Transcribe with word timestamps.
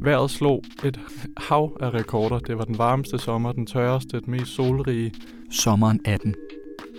Vejret 0.00 0.30
slog 0.30 0.64
et 0.84 1.00
hav 1.36 1.76
af 1.80 1.94
rekorder. 1.94 2.38
Det 2.38 2.58
var 2.58 2.64
den 2.64 2.78
varmeste 2.78 3.18
sommer, 3.18 3.52
den 3.52 3.66
tørreste, 3.66 4.20
den 4.20 4.30
mest 4.30 4.54
solrige. 4.54 5.14
Sommeren 5.50 6.00
18. 6.04 6.34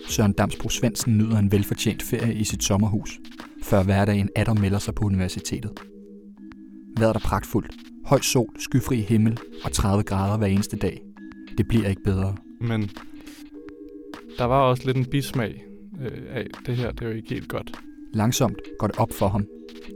Søren 0.07 0.33
Damsbro 0.33 0.69
Svendsen 0.69 1.17
nyder 1.17 1.37
en 1.37 1.51
velfortjent 1.51 2.03
ferie 2.03 2.33
i 2.33 2.43
sit 2.43 2.63
sommerhus, 2.63 3.19
før 3.63 3.83
hverdagen 3.83 4.29
atter 4.35 4.53
melder 4.53 4.79
sig 4.79 4.95
på 4.95 5.03
universitetet. 5.05 5.71
Vejret 6.97 7.15
er 7.15 7.19
pragtfuldt. 7.19 7.71
Høj 8.05 8.21
sol, 8.21 8.55
skyfri 8.59 9.01
himmel 9.01 9.39
og 9.63 9.71
30 9.71 10.03
grader 10.03 10.37
hver 10.37 10.47
eneste 10.47 10.77
dag. 10.77 11.01
Det 11.57 11.67
bliver 11.67 11.89
ikke 11.89 12.03
bedre. 12.03 12.35
Men 12.61 12.89
der 14.37 14.45
var 14.45 14.61
også 14.61 14.83
lidt 14.85 14.97
en 14.97 15.05
bismag 15.05 15.63
øh, 16.01 16.21
af, 16.29 16.47
det 16.65 16.75
her 16.75 16.91
det 16.91 17.01
er 17.01 17.09
jo 17.09 17.15
ikke 17.15 17.29
helt 17.29 17.49
godt. 17.49 17.86
Langsomt 18.17 18.57
går 18.79 18.87
det 18.87 18.97
op 18.97 19.13
for 19.13 19.27
ham, 19.27 19.45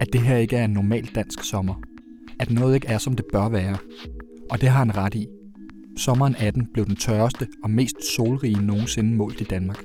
at 0.02 0.08
det 0.14 0.22
her 0.22 0.38
ikke 0.38 0.56
er 0.56 0.66
en 0.66 0.74
normal 0.74 1.10
dansk 1.16 1.44
sommer. 1.44 1.76
At 2.40 2.52
noget 2.52 2.76
ikke 2.76 2.88
er, 2.88 2.98
som 2.98 3.16
det 3.16 3.26
bør 3.34 3.50
være. 3.50 3.78
Og 4.52 4.62
det 4.62 4.70
har 4.70 4.80
han 4.80 4.98
ret 4.98 5.16
i. 5.16 5.28
Sommeren 5.98 6.36
18 6.40 6.68
blev 6.74 6.86
den 6.86 6.96
tørreste 6.96 7.48
og 7.64 7.70
mest 7.70 8.16
solrige 8.16 8.66
nogensinde 8.66 9.16
målt 9.16 9.42
i 9.42 9.44
Danmark. 9.44 9.84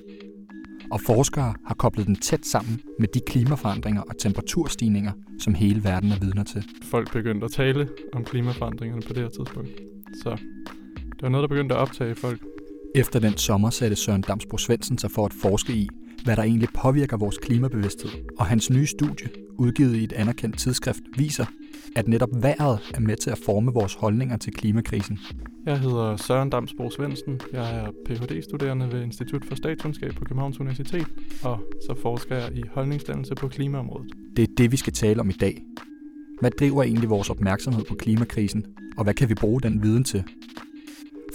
Og 0.91 1.01
forskere 1.01 1.55
har 1.66 1.74
koblet 1.74 2.07
den 2.07 2.16
tæt 2.16 2.46
sammen 2.46 2.80
med 2.98 3.09
de 3.15 3.20
klimaforandringer 3.27 4.02
og 4.02 4.19
temperaturstigninger, 4.19 5.12
som 5.41 5.55
hele 5.55 5.84
verden 5.84 6.12
er 6.12 6.18
vidner 6.21 6.45
til. 6.45 6.65
Folk 6.82 7.12
begyndte 7.12 7.45
at 7.45 7.51
tale 7.51 7.88
om 8.12 8.24
klimaforandringerne 8.24 9.02
på 9.02 9.12
det 9.12 9.23
her 9.23 9.29
tidspunkt. 9.29 9.71
Så 10.23 10.30
det 11.01 11.23
var 11.23 11.29
noget, 11.29 11.43
der 11.43 11.48
begyndte 11.48 11.74
at 11.74 11.80
optage 11.80 12.15
folk. 12.15 12.41
Efter 12.95 13.21
den 13.21 13.37
sommer 13.37 13.71
satte 13.71 13.96
Søren 13.96 14.23
Damsbro 14.23 14.59
Svendsen 14.59 14.98
sig 14.98 15.10
for 15.10 15.24
at 15.27 15.32
forske 15.32 15.73
i, 15.73 15.88
hvad 16.27 16.37
der 16.37 16.43
egentlig 16.43 16.69
påvirker 16.75 17.16
vores 17.16 17.39
klimabevidsthed. 17.39 18.11
Og 18.39 18.47
hans 18.47 18.71
nye 18.71 18.87
studie, 18.87 19.29
udgivet 19.59 19.97
i 19.97 20.05
et 20.05 20.12
anerkendt 20.12 20.59
tidsskrift, 20.59 21.01
viser, 21.16 21.47
at 21.97 22.09
netop 22.09 22.29
vejret 22.43 22.79
er 22.95 23.01
med 23.01 23.16
til 23.16 23.30
at 23.30 23.38
forme 23.38 23.73
vores 23.73 23.95
holdninger 23.95 24.37
til 24.37 24.52
klimakrisen. 24.52 25.18
Jeg 25.66 25.80
hedder 25.80 26.16
Søren 26.16 26.51
Damsbro 26.51 26.91
Svendsen. 26.91 27.41
Jeg 27.52 27.77
er 27.77 27.91
Ph.D.-studerende 28.07 28.93
ved 28.93 29.02
Institut 29.02 29.45
for 29.45 29.55
Statskundskab 29.55 30.15
på 30.15 30.24
Københavns 30.24 30.60
Universitet, 30.60 31.07
og 31.43 31.60
så 31.88 31.95
forsker 32.02 32.37
jeg 32.37 32.57
i 32.57 32.63
holdningsdannelse 32.73 33.35
på 33.35 33.49
klimaområdet. 33.49 34.13
Det 34.37 34.43
er 34.43 34.55
det, 34.57 34.73
vi 34.73 34.77
skal 34.77 34.93
tale 34.93 35.21
om 35.21 35.30
i 35.30 35.37
dag. 35.40 35.63
Hvad 36.40 36.51
driver 36.51 36.83
egentlig 36.83 37.11
vores 37.11 37.30
opmærksomhed 37.30 37.85
på 37.85 37.95
klimakrisen, 37.95 38.65
og 38.96 39.05
hvad 39.05 39.15
kan 39.15 39.29
vi 39.29 39.35
bruge 39.35 39.61
den 39.61 39.83
viden 39.83 40.05
til? 40.05 40.24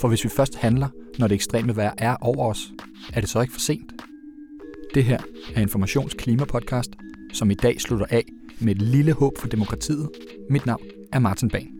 For 0.02 0.08
hvis 0.08 0.24
vi 0.24 0.30
først 0.30 0.56
handler, 0.56 0.88
når 1.20 1.28
det 1.28 1.36
ekstreme 1.36 1.76
vejr 1.76 1.94
er 1.98 2.16
over 2.22 2.50
os, 2.50 2.74
er 3.14 3.22
det 3.22 3.30
så 3.30 3.42
ikke 3.42 3.54
for 3.54 3.60
sent? 3.60 4.01
Det 4.94 5.04
her 5.04 5.20
er 5.56 5.62
Informations 5.62 6.14
Klimapodcast, 6.14 6.90
som 7.34 7.52
i 7.52 7.54
dag 7.54 7.82
slutter 7.82 8.06
af 8.10 8.26
med 8.62 8.76
et 8.76 8.82
lille 8.82 9.14
håb 9.14 9.38
for 9.38 9.48
demokratiet. 9.48 10.10
Mit 10.50 10.66
navn 10.66 10.82
er 11.14 11.20
Martin 11.20 11.50
Bang. 11.50 11.80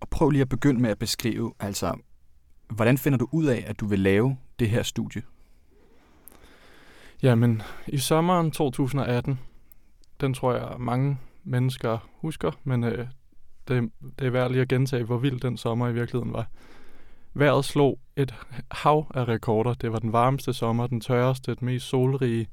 Og 0.00 0.08
prøv 0.08 0.30
lige 0.30 0.42
at 0.42 0.48
begynde 0.48 0.80
med 0.80 0.90
at 0.90 0.98
beskrive, 0.98 1.52
altså, 1.60 1.98
hvordan 2.70 2.98
finder 2.98 3.18
du 3.18 3.28
ud 3.32 3.44
af, 3.44 3.64
at 3.66 3.80
du 3.80 3.86
vil 3.86 3.98
lave 3.98 4.36
det 4.58 4.70
her 4.70 4.82
studie? 4.82 5.22
Jamen, 7.22 7.62
i 7.86 7.98
sommeren 7.98 8.50
2018, 8.50 9.38
den 10.20 10.34
tror 10.34 10.54
jeg 10.54 10.74
mange 10.78 11.18
mennesker 11.44 12.08
husker, 12.20 12.52
men 12.64 12.84
øh, 12.84 13.06
det, 13.68 13.90
det 14.18 14.26
er 14.26 14.30
værd 14.30 14.50
lige 14.50 14.62
at 14.62 14.68
gentage, 14.68 15.04
hvor 15.04 15.18
vild 15.18 15.40
den 15.40 15.56
sommer 15.56 15.88
i 15.88 15.92
virkeligheden 15.92 16.32
var. 16.32 16.46
Vejret 17.38 17.64
slog 17.64 17.98
et 18.16 18.34
hav 18.70 19.06
af 19.14 19.28
rekorder. 19.28 19.74
Det 19.74 19.92
var 19.92 19.98
den 19.98 20.12
varmeste 20.12 20.52
sommer, 20.52 20.86
den 20.86 21.00
tørreste, 21.00 21.54
den 21.54 21.66
mest 21.66 21.86
solrige. 21.86 22.48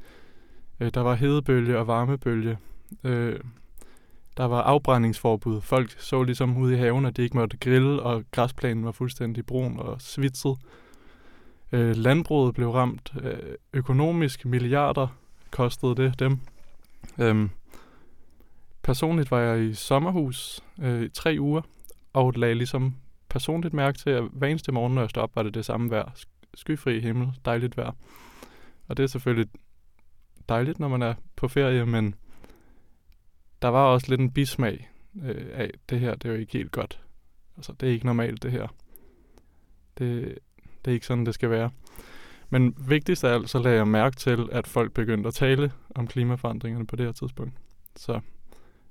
Øh, 0.80 0.92
der 0.94 1.02
var 1.02 1.16
hedebølge 1.16 1.78
og 1.78 1.88
varmebølge. 1.88 2.58
Øh, 3.04 3.40
der 4.38 4.46
var 4.46 4.62
afbrændingsforbud. 4.62 5.62
Folk 5.62 6.00
så 6.00 6.24
ligesom 6.24 6.58
ude 6.58 6.74
i 6.74 6.78
haven, 6.78 7.06
at 7.06 7.18
de 7.18 7.22
ikke 7.22 7.38
måtte 7.38 7.58
grille, 7.58 8.02
og 8.02 8.24
græsplænen 8.32 8.86
var 8.86 8.92
fuldstændig 8.92 9.46
brun 9.46 9.80
og 9.80 10.02
svitset. 10.02 10.58
Øh, 11.72 11.96
landbruget 11.96 12.56
blev 12.56 12.70
ramt 12.70 13.14
øh, 13.22 13.56
økonomisk. 13.74 14.46
Milliarder 14.46 15.08
kostede 15.52 15.96
det 15.96 16.20
dem. 16.20 16.40
Øh, 17.18 17.50
personligt 18.82 19.32
var 19.32 19.40
jeg 19.40 19.64
i 19.64 19.74
sommerhus 19.74 20.60
øh, 20.82 21.04
i 21.04 21.10
tre 21.10 21.38
uger, 21.40 21.62
og 22.14 22.34
lagde 22.36 22.56
ligesom 22.56 22.96
personligt 23.34 23.74
mærke 23.74 23.98
til, 23.98 24.10
at 24.10 24.24
hver 24.32 24.48
eneste 24.48 24.72
morgen, 24.72 24.96
når 24.96 25.02
jeg 25.02 25.10
stod 25.10 25.24
op, 25.24 25.36
var 25.36 25.44
det 25.44 25.54
det 25.54 25.66
samme 25.66 25.92
vejr. 25.92 26.12
Skyfri 26.54 27.00
himmel, 27.00 27.28
dejligt 27.46 27.78
vejr. 27.78 27.92
Og 28.88 28.98
det 28.98 29.04
er 29.04 29.08
selvfølgelig 29.08 29.50
dejligt, 30.50 30.80
når 30.80 30.88
man 30.88 31.02
er 31.02 31.14
på 31.36 31.48
ferie, 31.48 31.86
men 31.86 32.16
der 33.62 33.68
var 33.68 33.84
også 33.84 34.08
lidt 34.10 34.22
en 34.22 34.32
bismag 34.32 34.90
øh, 35.24 35.46
af, 35.54 35.72
det 35.90 36.00
her, 36.00 36.16
det 36.16 36.30
er 36.30 36.34
jo 36.34 36.40
ikke 36.40 36.54
helt 36.54 36.72
godt. 36.72 37.02
Altså, 37.58 37.74
det 37.80 37.90
er 37.90 37.94
ikke 37.94 38.06
normalt, 38.06 38.44
det 38.44 38.52
her. 38.52 38.68
Det, 39.98 40.38
det 40.86 40.92
er 40.92 40.94
ikke 40.94 41.06
sådan, 41.06 41.26
det 41.26 41.34
skal 41.34 41.50
være. 41.50 41.72
Men 42.50 42.76
vigtigst 42.88 43.24
af 43.24 43.34
alt, 43.34 43.50
så 43.50 43.60
lagde 43.60 43.78
jeg 43.78 43.88
mærke 43.88 44.16
til, 44.16 44.50
at 44.52 44.68
folk 44.68 44.94
begyndte 44.94 45.28
at 45.28 45.34
tale 45.34 45.72
om 45.96 46.08
klimaforandringerne 46.08 46.88
på 46.88 46.96
det 46.96 47.06
her 47.06 47.14
tidspunkt. 47.14 47.54
Så 47.96 48.14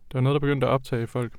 det 0.09 0.15
var 0.15 0.21
noget, 0.21 0.35
der 0.35 0.41
begyndte 0.41 0.67
at 0.67 0.71
optage 0.71 1.07
folk. 1.07 1.33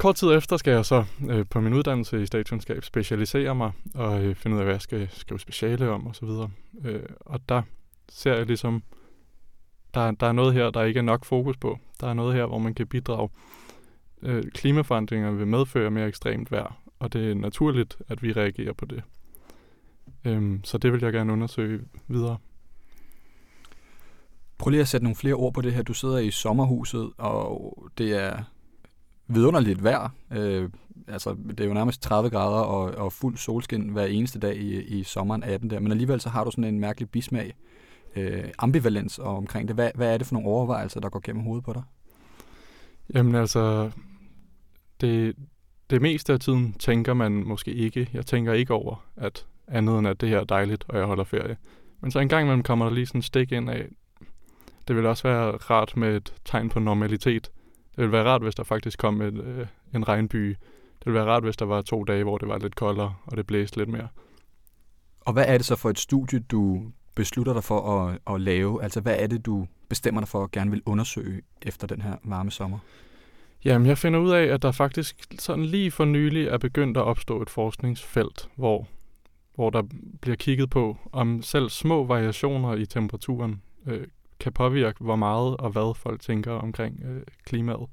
Kort 0.00 0.16
tid 0.16 0.32
efter 0.32 0.56
skal 0.56 0.72
jeg 0.72 0.84
så 0.84 1.04
øh, 1.28 1.46
på 1.50 1.60
min 1.60 1.74
uddannelse 1.74 2.22
i 2.22 2.26
statskundskab 2.26 2.84
specialisere 2.84 3.54
mig 3.54 3.72
og 3.94 4.24
øh, 4.24 4.34
finde 4.34 4.54
ud 4.54 4.60
af, 4.60 4.66
hvad 4.66 4.74
jeg 4.74 4.80
skal 4.80 5.08
skrive 5.12 5.40
speciale 5.40 5.90
om 5.90 6.06
osv. 6.06 6.28
Øh, 6.84 7.02
og 7.20 7.40
der 7.48 7.62
ser 8.08 8.34
jeg 8.34 8.46
ligesom, 8.46 8.82
der, 9.94 10.10
der 10.10 10.26
er 10.26 10.32
noget 10.32 10.54
her, 10.54 10.70
der 10.70 10.82
ikke 10.82 10.98
er 10.98 11.02
nok 11.02 11.24
fokus 11.24 11.56
på. 11.56 11.78
Der 12.00 12.06
er 12.06 12.14
noget 12.14 12.34
her, 12.34 12.46
hvor 12.46 12.58
man 12.58 12.74
kan 12.74 12.86
bidrage. 12.86 13.28
Øh, 14.22 14.44
klimaforandringer 14.44 15.30
vil 15.30 15.46
medføre 15.46 15.90
mere 15.90 16.08
ekstremt 16.08 16.50
vejr, 16.50 16.80
og 16.98 17.12
det 17.12 17.30
er 17.30 17.34
naturligt, 17.34 17.96
at 18.08 18.22
vi 18.22 18.32
reagerer 18.32 18.72
på 18.72 18.84
det. 18.84 19.02
Øh, 20.24 20.58
så 20.64 20.78
det 20.78 20.92
vil 20.92 21.00
jeg 21.02 21.12
gerne 21.12 21.32
undersøge 21.32 21.80
videre. 22.08 22.36
Prøv 24.58 24.70
lige 24.70 24.80
at 24.80 24.88
sætte 24.88 25.04
nogle 25.04 25.16
flere 25.16 25.34
ord 25.34 25.54
på 25.54 25.60
det 25.60 25.72
her. 25.72 25.82
Du 25.82 25.94
sidder 25.94 26.18
i 26.18 26.30
sommerhuset, 26.30 27.10
og 27.18 27.76
det 27.98 28.14
er 28.14 28.44
vidunderligt 29.34 29.84
vejr. 29.84 30.08
Øh, 30.32 30.70
altså, 31.08 31.36
det 31.48 31.60
er 31.60 31.64
jo 31.64 31.74
nærmest 31.74 32.02
30 32.02 32.30
grader 32.30 32.60
og, 32.60 33.04
og 33.04 33.12
fuld 33.12 33.36
solskin 33.36 33.88
hver 33.88 34.04
eneste 34.04 34.38
dag 34.38 34.56
i, 34.56 34.82
i 34.82 35.02
sommeren 35.02 35.42
18 35.42 35.70
der. 35.70 35.80
Men 35.80 35.92
alligevel 35.92 36.20
så 36.20 36.28
har 36.28 36.44
du 36.44 36.50
sådan 36.50 36.64
en 36.64 36.80
mærkelig 36.80 37.10
bismag, 37.10 37.54
øh, 38.16 38.44
ambivalens 38.58 39.18
omkring 39.18 39.68
det. 39.68 39.76
Hvad, 39.76 39.90
hvad 39.94 40.14
er 40.14 40.18
det 40.18 40.26
for 40.26 40.34
nogle 40.34 40.48
overvejelser, 40.48 41.00
der 41.00 41.08
går 41.08 41.20
gennem 41.24 41.42
hovedet 41.42 41.64
på 41.64 41.72
dig? 41.72 41.82
Jamen 43.14 43.34
altså, 43.34 43.90
det, 45.00 45.36
det 45.90 46.02
meste 46.02 46.32
af 46.32 46.40
tiden 46.40 46.72
tænker 46.72 47.14
man 47.14 47.32
måske 47.32 47.74
ikke. 47.74 48.10
Jeg 48.12 48.26
tænker 48.26 48.52
ikke 48.52 48.74
over, 48.74 49.04
at 49.16 49.46
andet 49.68 49.98
end 49.98 50.08
at 50.08 50.20
det 50.20 50.28
her 50.28 50.38
er 50.38 50.44
dejligt, 50.44 50.84
og 50.88 50.98
jeg 50.98 51.06
holder 51.06 51.24
ferie. 51.24 51.56
Men 52.00 52.10
så 52.10 52.18
en 52.18 52.28
gang 52.28 52.42
imellem 52.42 52.62
kommer 52.62 52.84
der 52.84 52.92
lige 52.92 53.06
sådan 53.06 53.18
en 53.18 53.22
stik 53.22 53.52
ind 53.52 53.70
af, 53.70 53.88
det 54.88 54.96
vil 54.96 55.06
også 55.06 55.28
være 55.28 55.50
rart 55.50 55.96
med 55.96 56.16
et 56.16 56.34
tegn 56.44 56.68
på 56.68 56.78
normalitet. 56.78 57.50
Det 58.00 58.06
ville 58.06 58.18
være 58.18 58.32
rart, 58.32 58.42
hvis 58.42 58.54
der 58.54 58.62
faktisk 58.62 58.98
kom 58.98 59.22
et, 59.22 59.38
øh, 59.44 59.66
en 59.94 60.08
regnby. 60.08 60.48
Det 60.98 61.06
ville 61.06 61.14
være 61.14 61.28
rart, 61.28 61.42
hvis 61.42 61.56
der 61.56 61.64
var 61.64 61.82
to 61.82 62.04
dage, 62.04 62.22
hvor 62.22 62.38
det 62.38 62.48
var 62.48 62.58
lidt 62.58 62.76
koldere, 62.76 63.14
og 63.26 63.36
det 63.36 63.46
blæste 63.46 63.76
lidt 63.76 63.88
mere. 63.88 64.08
Og 65.20 65.32
hvad 65.32 65.44
er 65.48 65.56
det 65.56 65.66
så 65.66 65.76
for 65.76 65.90
et 65.90 65.98
studie, 65.98 66.38
du 66.38 66.92
beslutter 67.14 67.52
dig 67.52 67.64
for 67.64 68.08
at, 68.08 68.18
at 68.34 68.40
lave? 68.40 68.82
Altså, 68.82 69.00
hvad 69.00 69.16
er 69.18 69.26
det, 69.26 69.46
du 69.46 69.66
bestemmer 69.88 70.20
dig 70.20 70.28
for 70.28 70.44
at 70.44 70.50
gerne 70.50 70.70
vil 70.70 70.82
undersøge 70.86 71.42
efter 71.62 71.86
den 71.86 72.02
her 72.02 72.16
varme 72.24 72.50
sommer? 72.50 72.78
Jamen, 73.64 73.88
jeg 73.88 73.98
finder 73.98 74.20
ud 74.20 74.30
af, 74.30 74.42
at 74.42 74.62
der 74.62 74.72
faktisk 74.72 75.26
sådan 75.38 75.64
lige 75.64 75.90
for 75.90 76.04
nylig 76.04 76.46
er 76.46 76.58
begyndt 76.58 76.96
at 76.96 77.04
opstå 77.04 77.42
et 77.42 77.50
forskningsfelt, 77.50 78.48
hvor, 78.56 78.88
hvor 79.54 79.70
der 79.70 79.82
bliver 80.22 80.36
kigget 80.36 80.70
på, 80.70 80.96
om 81.12 81.42
selv 81.42 81.68
små 81.68 82.04
variationer 82.04 82.74
i 82.74 82.86
temperaturen 82.86 83.62
øh, 83.86 84.06
kan 84.40 84.52
påvirke, 84.52 85.04
hvor 85.04 85.16
meget 85.16 85.56
og 85.56 85.70
hvad 85.70 85.94
folk 85.94 86.20
tænker 86.20 86.52
omkring 86.52 87.00
øh, 87.04 87.22
klimaet. 87.44 87.86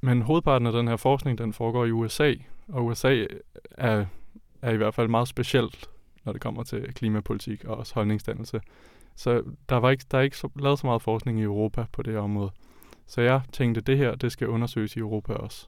Men 0.00 0.22
hovedparten 0.22 0.66
af 0.66 0.72
den 0.72 0.88
her 0.88 0.96
forskning, 0.96 1.38
den 1.38 1.52
foregår 1.52 1.84
i 1.84 1.90
USA, 1.90 2.34
og 2.68 2.86
USA 2.86 3.14
øh, 3.14 3.26
er, 3.70 4.04
er 4.62 4.70
i 4.70 4.76
hvert 4.76 4.94
fald 4.94 5.08
meget 5.08 5.28
specielt, 5.28 5.88
når 6.24 6.32
det 6.32 6.42
kommer 6.42 6.62
til 6.62 6.94
klimapolitik 6.94 7.64
og 7.64 7.76
også 7.76 7.94
holdningsdannelse. 7.94 8.60
Så 9.16 9.42
der, 9.68 9.76
var 9.76 9.90
ikke, 9.90 10.04
der 10.10 10.18
er 10.18 10.22
ikke 10.22 10.36
så, 10.36 10.48
lavet 10.56 10.78
så 10.78 10.86
meget 10.86 11.02
forskning 11.02 11.40
i 11.40 11.42
Europa 11.42 11.84
på 11.92 12.02
det 12.02 12.12
her 12.12 12.20
område. 12.20 12.50
Så 13.06 13.20
jeg 13.20 13.40
tænkte, 13.52 13.80
det 13.80 13.98
her, 13.98 14.14
det 14.14 14.32
skal 14.32 14.48
undersøges 14.48 14.96
i 14.96 14.98
Europa 14.98 15.32
også. 15.32 15.66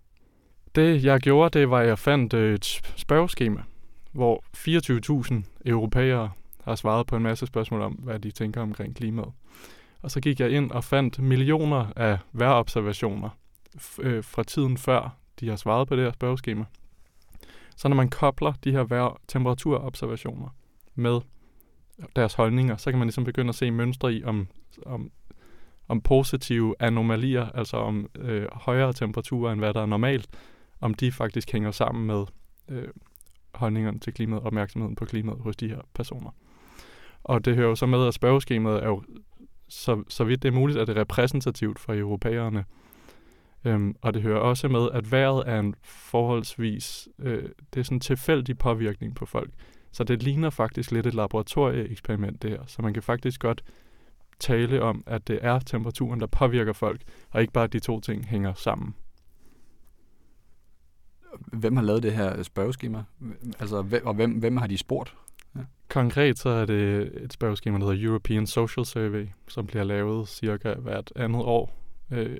Det 0.74 1.04
jeg 1.04 1.20
gjorde, 1.20 1.58
det 1.58 1.70
var, 1.70 1.78
at 1.78 1.86
jeg 1.86 1.98
fandt 1.98 2.34
øh, 2.34 2.54
et 2.54 2.64
spørgeskema, 2.96 3.62
hvor 4.12 4.44
24.000 4.56 5.42
europæere 5.66 6.30
har 6.64 6.74
svaret 6.74 7.06
på 7.06 7.16
en 7.16 7.22
masse 7.22 7.46
spørgsmål 7.46 7.80
om, 7.80 7.92
hvad 7.92 8.18
de 8.18 8.30
tænker 8.30 8.60
omkring 8.60 8.96
klimaet. 8.96 9.32
Og 10.02 10.10
så 10.10 10.20
gik 10.20 10.40
jeg 10.40 10.50
ind 10.50 10.70
og 10.70 10.84
fandt 10.84 11.18
millioner 11.18 11.86
af 11.96 12.18
vejrobservationer 12.32 13.28
øh, 13.98 14.24
fra 14.24 14.42
tiden 14.42 14.76
før, 14.76 15.16
de 15.40 15.48
har 15.48 15.56
svaret 15.56 15.88
på 15.88 15.96
det 15.96 16.04
her 16.04 16.12
spørgeskema. 16.12 16.64
Så 17.76 17.88
når 17.88 17.96
man 17.96 18.08
kobler 18.08 18.52
de 18.64 18.70
her 18.70 18.84
vejr 18.84 19.20
temperaturobservationer 19.28 20.48
med 20.94 21.20
deres 22.16 22.34
holdninger, 22.34 22.76
så 22.76 22.90
kan 22.90 22.98
man 22.98 23.06
ligesom 23.06 23.24
begynde 23.24 23.48
at 23.48 23.54
se 23.54 23.70
mønstre 23.70 24.14
i, 24.14 24.24
om, 24.24 24.48
om, 24.86 25.10
om 25.88 26.00
positive 26.00 26.74
anomalier, 26.78 27.48
altså 27.48 27.76
om 27.76 28.10
øh, 28.14 28.46
højere 28.52 28.92
temperaturer, 28.92 29.52
end 29.52 29.60
hvad 29.60 29.74
der 29.74 29.82
er 29.82 29.86
normalt, 29.86 30.28
om 30.80 30.94
de 30.94 31.12
faktisk 31.12 31.52
hænger 31.52 31.70
sammen 31.70 32.06
med 32.06 32.24
øh, 32.68 32.88
holdningerne 33.54 33.98
til 33.98 34.14
klimaet, 34.14 34.40
og 34.40 34.46
opmærksomheden 34.46 34.96
på 34.96 35.04
klimaet 35.04 35.38
hos 35.40 35.56
de 35.56 35.68
her 35.68 35.80
personer. 35.94 36.30
Og 37.24 37.44
det 37.44 37.54
hører 37.54 37.68
jo 37.68 37.74
så 37.74 37.86
med, 37.86 38.06
at 38.06 38.14
spørgeskemaet 38.14 38.82
er 38.82 38.88
jo, 38.88 39.02
så, 39.68 40.04
så 40.08 40.24
vidt 40.24 40.42
det 40.42 40.48
er 40.48 40.52
muligt, 40.52 40.78
at 40.78 40.88
det 40.88 40.96
er 40.96 41.00
repræsentativt 41.00 41.78
for 41.78 41.94
europæerne. 41.94 42.64
Øhm, 43.64 43.96
og 44.02 44.14
det 44.14 44.22
hører 44.22 44.38
også 44.38 44.68
med, 44.68 44.88
at 44.92 45.12
vejret 45.12 45.42
er 45.46 45.60
en 45.60 45.74
forholdsvis, 45.82 47.08
øh, 47.18 47.48
det 47.74 47.80
er 47.80 47.84
sådan 47.84 47.96
en 47.96 48.00
tilfældig 48.00 48.58
påvirkning 48.58 49.14
på 49.14 49.26
folk. 49.26 49.50
Så 49.92 50.04
det 50.04 50.22
ligner 50.22 50.50
faktisk 50.50 50.90
lidt 50.90 51.06
et 51.06 51.14
laboratorieeksperiment 51.14 52.42
det 52.42 52.50
her. 52.50 52.62
Så 52.66 52.82
man 52.82 52.94
kan 52.94 53.02
faktisk 53.02 53.40
godt 53.40 53.64
tale 54.38 54.82
om, 54.82 55.02
at 55.06 55.28
det 55.28 55.38
er 55.42 55.58
temperaturen, 55.58 56.20
der 56.20 56.26
påvirker 56.26 56.72
folk, 56.72 57.02
og 57.30 57.40
ikke 57.40 57.52
bare 57.52 57.64
at 57.64 57.72
de 57.72 57.78
to 57.78 58.00
ting 58.00 58.26
hænger 58.26 58.54
sammen. 58.54 58.94
Hvem 61.52 61.76
har 61.76 61.82
lavet 61.82 62.02
det 62.02 62.12
her 62.12 62.42
spørgeskema? 62.42 63.04
Altså, 63.60 64.00
og 64.04 64.14
hvem, 64.14 64.32
hvem 64.32 64.56
har 64.56 64.66
de 64.66 64.78
spurgt? 64.78 65.16
Ja. 65.56 65.60
Konkret 65.88 66.38
så 66.38 66.48
er 66.48 66.64
det 66.64 67.12
et 67.24 67.32
spørgeskema, 67.32 67.78
der 67.78 67.84
hedder 67.84 68.08
European 68.08 68.46
Social 68.46 68.86
Survey, 68.86 69.28
som 69.48 69.66
bliver 69.66 69.84
lavet 69.84 70.28
cirka 70.28 70.74
hvert 70.74 71.12
andet 71.16 71.42
år. 71.42 71.72
Øh, 72.10 72.36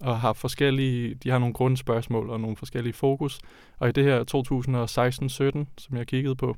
og 0.00 0.20
har 0.20 0.32
forskellige, 0.32 1.14
de 1.14 1.30
har 1.30 1.38
nogle 1.38 1.54
grundspørgsmål 1.54 2.30
og 2.30 2.40
nogle 2.40 2.56
forskellige 2.56 2.92
fokus. 2.92 3.40
Og 3.78 3.88
i 3.88 3.92
det 3.92 4.04
her 4.04 4.24
2016-17, 5.64 5.66
som 5.78 5.96
jeg 5.96 6.06
kiggede 6.06 6.36
på, 6.36 6.56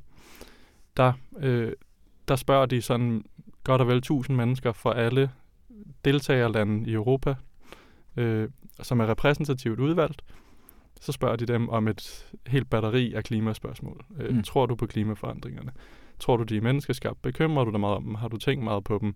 der, 0.97 1.13
øh, 1.39 1.73
der 2.27 2.35
spørger 2.35 2.65
de 2.65 2.81
sådan 2.81 3.25
godt 3.63 3.81
og 3.81 3.87
vel 3.87 3.97
1000 3.97 4.37
mennesker 4.37 4.71
fra 4.71 4.97
alle 4.97 5.31
deltagerlande 6.05 6.89
i 6.89 6.93
Europa, 6.93 7.35
øh, 8.17 8.49
som 8.81 8.99
er 8.99 9.09
repræsentativt 9.09 9.79
udvalgt. 9.79 10.21
Så 11.01 11.11
spørger 11.11 11.35
de 11.35 11.45
dem 11.45 11.69
om 11.69 11.87
et 11.87 12.27
helt 12.47 12.69
batteri 12.69 13.13
af 13.13 13.23
klimaspørgsmål. 13.23 14.05
Øh, 14.19 14.35
mm. 14.35 14.43
Tror 14.43 14.65
du 14.65 14.75
på 14.75 14.85
klimaforandringerne? 14.85 15.71
Tror 16.19 16.37
du, 16.37 16.43
de 16.43 16.57
er 16.57 16.61
menneskeskabt? 16.61 17.21
Bekymrer 17.21 17.65
du 17.65 17.71
dig 17.71 17.79
meget 17.79 17.95
om 17.95 18.03
dem? 18.03 18.15
Har 18.15 18.27
du 18.27 18.37
tænkt 18.37 18.63
meget 18.63 18.83
på 18.83 18.97
dem? 19.01 19.15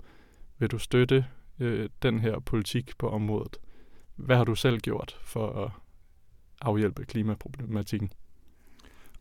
Vil 0.59 0.71
du 0.71 0.77
støtte 0.77 1.25
øh, 1.59 1.89
den 2.01 2.19
her 2.19 2.39
politik 2.39 2.91
på 2.97 3.09
området? 3.09 3.57
Hvad 4.15 4.37
har 4.37 4.43
du 4.43 4.55
selv 4.55 4.79
gjort 4.79 5.19
for 5.23 5.47
at 5.47 5.71
afhjælpe 6.61 7.05
klimaproblematikken? 7.05 8.11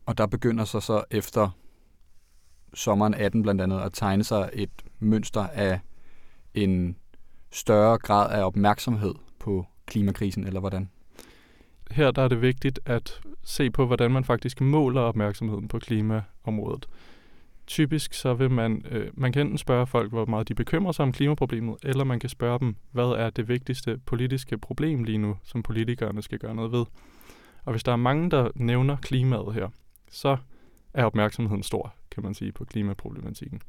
Og 0.05 0.17
der 0.17 0.27
begynder 0.27 0.65
så 0.65 0.79
så 0.79 1.03
efter 1.11 1.49
sommeren 2.73 3.13
18 3.13 3.41
blandt 3.41 3.61
andet 3.61 3.79
at 3.79 3.93
tegne 3.93 4.23
sig 4.23 4.49
et 4.53 4.71
mønster 4.99 5.47
af 5.47 5.79
en 6.53 6.97
større 7.51 7.97
grad 7.97 8.31
af 8.31 8.43
opmærksomhed 8.43 9.15
på 9.39 9.65
klimakrisen, 9.85 10.47
eller 10.47 10.59
hvordan? 10.59 10.89
Her 11.91 12.11
der 12.11 12.21
er 12.21 12.27
det 12.27 12.41
vigtigt 12.41 12.79
at 12.85 13.21
se 13.43 13.69
på, 13.69 13.85
hvordan 13.85 14.11
man 14.11 14.23
faktisk 14.23 14.61
måler 14.61 15.01
opmærksomheden 15.01 15.67
på 15.67 15.79
klimaområdet. 15.79 16.87
Typisk 17.67 18.13
så 18.13 18.33
vil 18.33 18.51
man, 18.51 18.85
øh, 18.91 19.07
man 19.13 19.31
kan 19.31 19.41
enten 19.41 19.57
spørge 19.57 19.87
folk, 19.87 20.11
hvor 20.11 20.25
meget 20.25 20.47
de 20.47 20.55
bekymrer 20.55 20.91
sig 20.91 21.03
om 21.03 21.11
klimaproblemet, 21.11 21.75
eller 21.83 22.03
man 22.03 22.19
kan 22.19 22.29
spørge 22.29 22.59
dem, 22.59 22.75
hvad 22.91 23.03
er 23.03 23.29
det 23.29 23.47
vigtigste 23.47 23.97
politiske 24.05 24.57
problem 24.57 25.03
lige 25.03 25.17
nu, 25.17 25.37
som 25.43 25.63
politikerne 25.63 26.21
skal 26.21 26.39
gøre 26.39 26.55
noget 26.55 26.71
ved. 26.71 26.85
Og 27.65 27.71
hvis 27.71 27.83
der 27.83 27.91
er 27.91 27.95
mange, 27.95 28.31
der 28.31 28.49
nævner 28.55 28.95
klimaet 28.95 29.53
her, 29.53 29.67
så 30.11 30.37
er 30.93 31.05
opmærksomheden 31.05 31.63
stor, 31.63 31.93
kan 32.11 32.23
man 32.23 32.33
sige, 32.33 32.51
på 32.51 32.65
klimaproblematikken. 32.65 33.61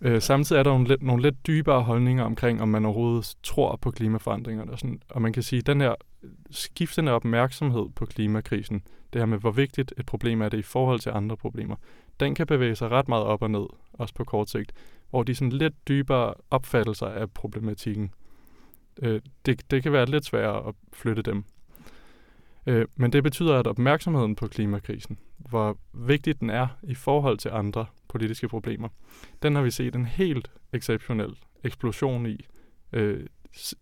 Øh, 0.00 0.22
samtidig 0.22 0.58
er 0.58 0.62
der 0.62 0.70
nogle 0.70 0.88
lidt, 0.88 1.02
nogle 1.02 1.22
lidt 1.22 1.46
dybere 1.46 1.82
holdninger 1.82 2.24
omkring, 2.24 2.62
om 2.62 2.68
man 2.68 2.84
overhovedet 2.84 3.34
tror 3.42 3.76
på 3.76 3.90
klimaforandringerne. 3.90 4.72
Og, 4.72 4.78
sådan, 4.78 5.00
og 5.08 5.22
man 5.22 5.32
kan 5.32 5.42
sige, 5.42 5.58
at 5.60 5.66
den 5.66 5.80
her 5.80 5.94
skiftende 6.50 7.12
opmærksomhed 7.12 7.88
på 7.94 8.06
klimakrisen, 8.06 8.82
det 9.12 9.20
her 9.20 9.26
med, 9.26 9.38
hvor 9.38 9.50
vigtigt 9.50 9.94
et 9.98 10.06
problem 10.06 10.42
er 10.42 10.48
det 10.48 10.58
i 10.58 10.62
forhold 10.62 11.00
til 11.00 11.10
andre 11.10 11.36
problemer, 11.36 11.76
den 12.20 12.34
kan 12.34 12.46
bevæge 12.46 12.76
sig 12.76 12.90
ret 12.90 13.08
meget 13.08 13.24
op 13.24 13.42
og 13.42 13.50
ned, 13.50 13.66
også 13.92 14.14
på 14.14 14.24
kort 14.24 14.50
sigt, 14.50 14.72
hvor 15.10 15.22
de 15.22 15.34
sådan 15.34 15.52
lidt 15.52 15.88
dybere 15.88 16.34
opfattelser 16.50 17.06
af 17.06 17.30
problematikken, 17.30 18.10
øh, 19.02 19.20
det, 19.46 19.70
det 19.70 19.82
kan 19.82 19.92
være 19.92 20.06
lidt 20.06 20.24
sværere 20.24 20.68
at 20.68 20.74
flytte 20.92 21.22
dem. 21.22 21.44
Øh, 22.66 22.86
men 22.96 23.12
det 23.12 23.22
betyder, 23.22 23.58
at 23.58 23.66
opmærksomheden 23.66 24.36
på 24.36 24.48
klimakrisen, 24.48 25.18
hvor 25.36 25.78
vigtig 25.92 26.40
den 26.40 26.50
er 26.50 26.68
i 26.82 26.94
forhold 26.94 27.38
til 27.38 27.48
andre 27.48 27.86
politiske 28.08 28.48
problemer, 28.48 28.88
den 29.42 29.54
har 29.54 29.62
vi 29.62 29.70
set 29.70 29.94
en 29.94 30.06
helt 30.06 30.50
exceptionel 30.72 31.36
eksplosion 31.64 32.26
i, 32.26 32.46
øh, 32.92 33.26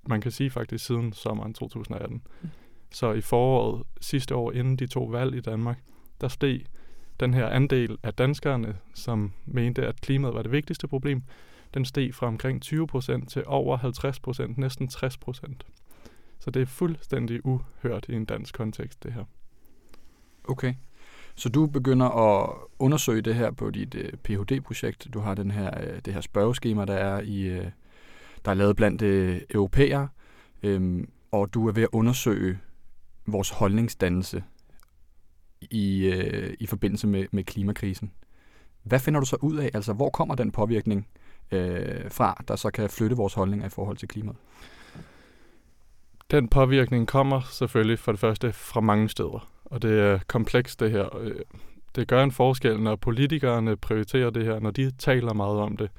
man 0.08 0.20
kan 0.20 0.30
sige 0.30 0.50
faktisk 0.50 0.86
siden 0.86 1.12
sommeren 1.12 1.54
2018. 1.54 2.22
Mm. 2.42 2.48
Så 2.90 3.12
i 3.12 3.20
foråret 3.20 3.82
sidste 4.00 4.34
år, 4.34 4.52
inden 4.52 4.76
de 4.76 4.86
to 4.86 5.04
valg 5.04 5.34
i 5.34 5.40
Danmark, 5.40 5.78
der 6.20 6.28
steg 6.28 6.64
den 7.20 7.34
her 7.34 7.48
andel 7.48 7.98
af 8.02 8.14
danskerne, 8.14 8.76
som 8.94 9.32
mente, 9.46 9.86
at 9.86 10.00
klimaet 10.00 10.34
var 10.34 10.42
det 10.42 10.52
vigtigste 10.52 10.88
problem, 10.88 11.22
den 11.74 11.84
steg 11.84 12.14
fra 12.14 12.26
omkring 12.26 12.62
20% 12.64 13.26
til 13.26 13.42
over 13.46 13.78
50%, 13.78 14.60
næsten 14.60 14.88
60%. 14.92 15.52
Så 16.38 16.50
det 16.50 16.62
er 16.62 16.66
fuldstændig 16.66 17.46
uhørt 17.46 18.06
i 18.08 18.12
en 18.12 18.24
dansk 18.24 18.54
kontekst, 18.54 19.02
det 19.02 19.12
her. 19.12 19.24
Okay. 20.44 20.74
Så 21.34 21.48
du 21.48 21.66
begynder 21.66 22.06
at 22.06 22.50
undersøge 22.78 23.22
det 23.22 23.34
her 23.34 23.50
på 23.50 23.70
dit 23.70 23.94
uh, 23.94 24.00
øh, 24.00 24.12
Ph.D.-projekt. 24.12 25.08
Du 25.14 25.20
har 25.20 25.34
den 25.34 25.50
her, 25.50 25.70
uh, 25.80 25.98
det 26.04 26.14
her 26.14 26.20
spørgeskema, 26.20 26.84
der 26.84 26.94
er 26.94 27.20
i, 27.20 27.58
uh, 27.58 27.66
der 28.46 28.52
er 28.52 28.56
lavet 28.56 28.76
blandt 28.76 29.02
øh, 29.02 29.40
europæere, 29.50 30.08
øh, 30.62 31.04
og 31.32 31.54
du 31.54 31.68
er 31.68 31.72
ved 31.72 31.82
at 31.82 31.88
undersøge 31.92 32.58
vores 33.26 33.50
holdningsdannelse 33.50 34.44
i, 35.60 36.06
øh, 36.06 36.56
i 36.60 36.66
forbindelse 36.66 37.06
med, 37.06 37.26
med 37.30 37.44
klimakrisen. 37.44 38.12
Hvad 38.82 38.98
finder 38.98 39.20
du 39.20 39.26
så 39.26 39.36
ud 39.42 39.56
af? 39.56 39.70
Altså, 39.74 39.92
hvor 39.92 40.10
kommer 40.10 40.34
den 40.34 40.52
påvirkning 40.52 41.08
øh, 41.50 42.10
fra, 42.10 42.42
der 42.48 42.56
så 42.56 42.70
kan 42.70 42.90
flytte 42.90 43.16
vores 43.16 43.34
holdninger 43.34 43.66
i 43.66 43.70
forhold 43.70 43.96
til 43.96 44.08
klimaet? 44.08 44.36
Den 46.30 46.48
påvirkning 46.48 47.08
kommer 47.08 47.40
selvfølgelig 47.40 47.98
for 47.98 48.12
det 48.12 48.20
første 48.20 48.52
fra 48.52 48.80
mange 48.80 49.08
steder, 49.08 49.50
og 49.64 49.82
det 49.82 50.00
er 50.00 50.18
komplekst 50.26 50.80
det 50.80 50.90
her. 50.90 51.16
Øh, 51.16 51.40
det 51.96 52.08
gør 52.08 52.22
en 52.22 52.32
forskel, 52.32 52.80
når 52.80 52.96
politikerne 52.96 53.76
prioriterer 53.76 54.30
det 54.30 54.44
her, 54.44 54.60
når 54.60 54.70
de 54.70 54.90
taler 54.90 55.32
meget 55.32 55.58
om 55.58 55.76
det. 55.76 55.90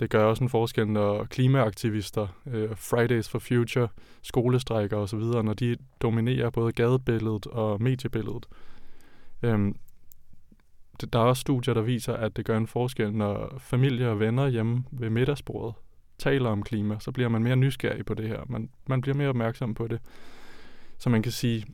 Det 0.00 0.10
gør 0.10 0.24
også 0.24 0.44
en 0.44 0.50
forskel, 0.50 0.88
når 0.88 1.24
klimaaktivister, 1.24 2.26
øh, 2.46 2.76
Fridays 2.76 3.28
for 3.28 3.38
Future, 3.38 3.88
skolestrækker 4.22 4.96
osv., 4.96 5.20
når 5.20 5.54
de 5.54 5.76
dominerer 6.02 6.50
både 6.50 6.72
gadebilledet 6.72 7.46
og 7.46 7.82
mediebilledet. 7.82 8.46
Øhm, 9.42 9.76
der 11.12 11.18
er 11.18 11.24
også 11.24 11.40
studier, 11.40 11.74
der 11.74 11.82
viser, 11.82 12.14
at 12.14 12.36
det 12.36 12.44
gør 12.44 12.56
en 12.56 12.66
forskel, 12.66 13.12
når 13.12 13.58
familie 13.58 14.08
og 14.08 14.20
venner 14.20 14.48
hjemme 14.48 14.84
ved 14.90 15.10
middagsbordet 15.10 15.74
taler 16.18 16.50
om 16.50 16.62
klima, 16.62 16.96
så 16.98 17.12
bliver 17.12 17.28
man 17.28 17.42
mere 17.42 17.56
nysgerrig 17.56 18.06
på 18.06 18.14
det 18.14 18.28
her. 18.28 18.40
Man, 18.46 18.70
man 18.88 19.00
bliver 19.00 19.16
mere 19.16 19.28
opmærksom 19.28 19.74
på 19.74 19.88
det. 19.88 20.00
Så 20.98 21.10
man 21.10 21.22
kan 21.22 21.32
sige, 21.32 21.66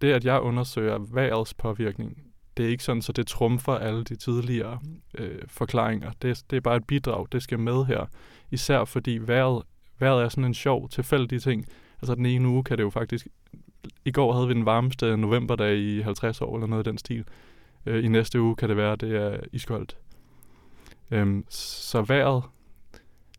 det 0.00 0.12
at 0.12 0.24
jeg 0.24 0.40
undersøger 0.40 0.98
vejrets 0.98 1.54
påvirkning, 1.54 2.33
det 2.56 2.66
er 2.66 2.70
ikke 2.70 2.84
sådan, 2.84 3.02
så 3.02 3.12
det 3.12 3.26
trumfer 3.26 3.72
alle 3.72 4.04
de 4.04 4.16
tidligere 4.16 4.80
øh, 5.18 5.42
forklaringer. 5.48 6.10
Det, 6.22 6.44
det 6.50 6.56
er 6.56 6.60
bare 6.60 6.76
et 6.76 6.86
bidrag, 6.86 7.26
det 7.32 7.42
skal 7.42 7.58
med 7.58 7.84
her. 7.84 8.06
Især 8.50 8.84
fordi 8.84 9.18
vejret, 9.22 9.62
vejret 9.98 10.24
er 10.24 10.28
sådan 10.28 10.44
en 10.44 10.54
sjov, 10.54 10.88
tilfældig 10.88 11.42
ting. 11.42 11.66
Altså 12.02 12.14
den 12.14 12.26
ene 12.26 12.48
uge 12.48 12.64
kan 12.64 12.78
det 12.78 12.84
jo 12.84 12.90
faktisk... 12.90 13.26
I 14.04 14.10
går 14.10 14.32
havde 14.32 14.48
vi 14.48 14.54
den 14.54 14.66
varmeste 14.66 15.16
novemberdag 15.16 15.76
i 15.76 16.00
50 16.00 16.40
år, 16.40 16.54
eller 16.54 16.66
noget 16.66 16.86
i 16.86 16.90
den 16.90 16.98
stil. 16.98 17.24
Øh, 17.86 18.04
I 18.04 18.08
næste 18.08 18.40
uge 18.40 18.56
kan 18.56 18.68
det 18.68 18.76
være, 18.76 18.92
at 18.92 19.00
det 19.00 19.16
er 19.16 19.40
iskoldt. 19.52 19.96
Øhm, 21.10 21.44
så 21.48 22.02
vejret 22.02 22.42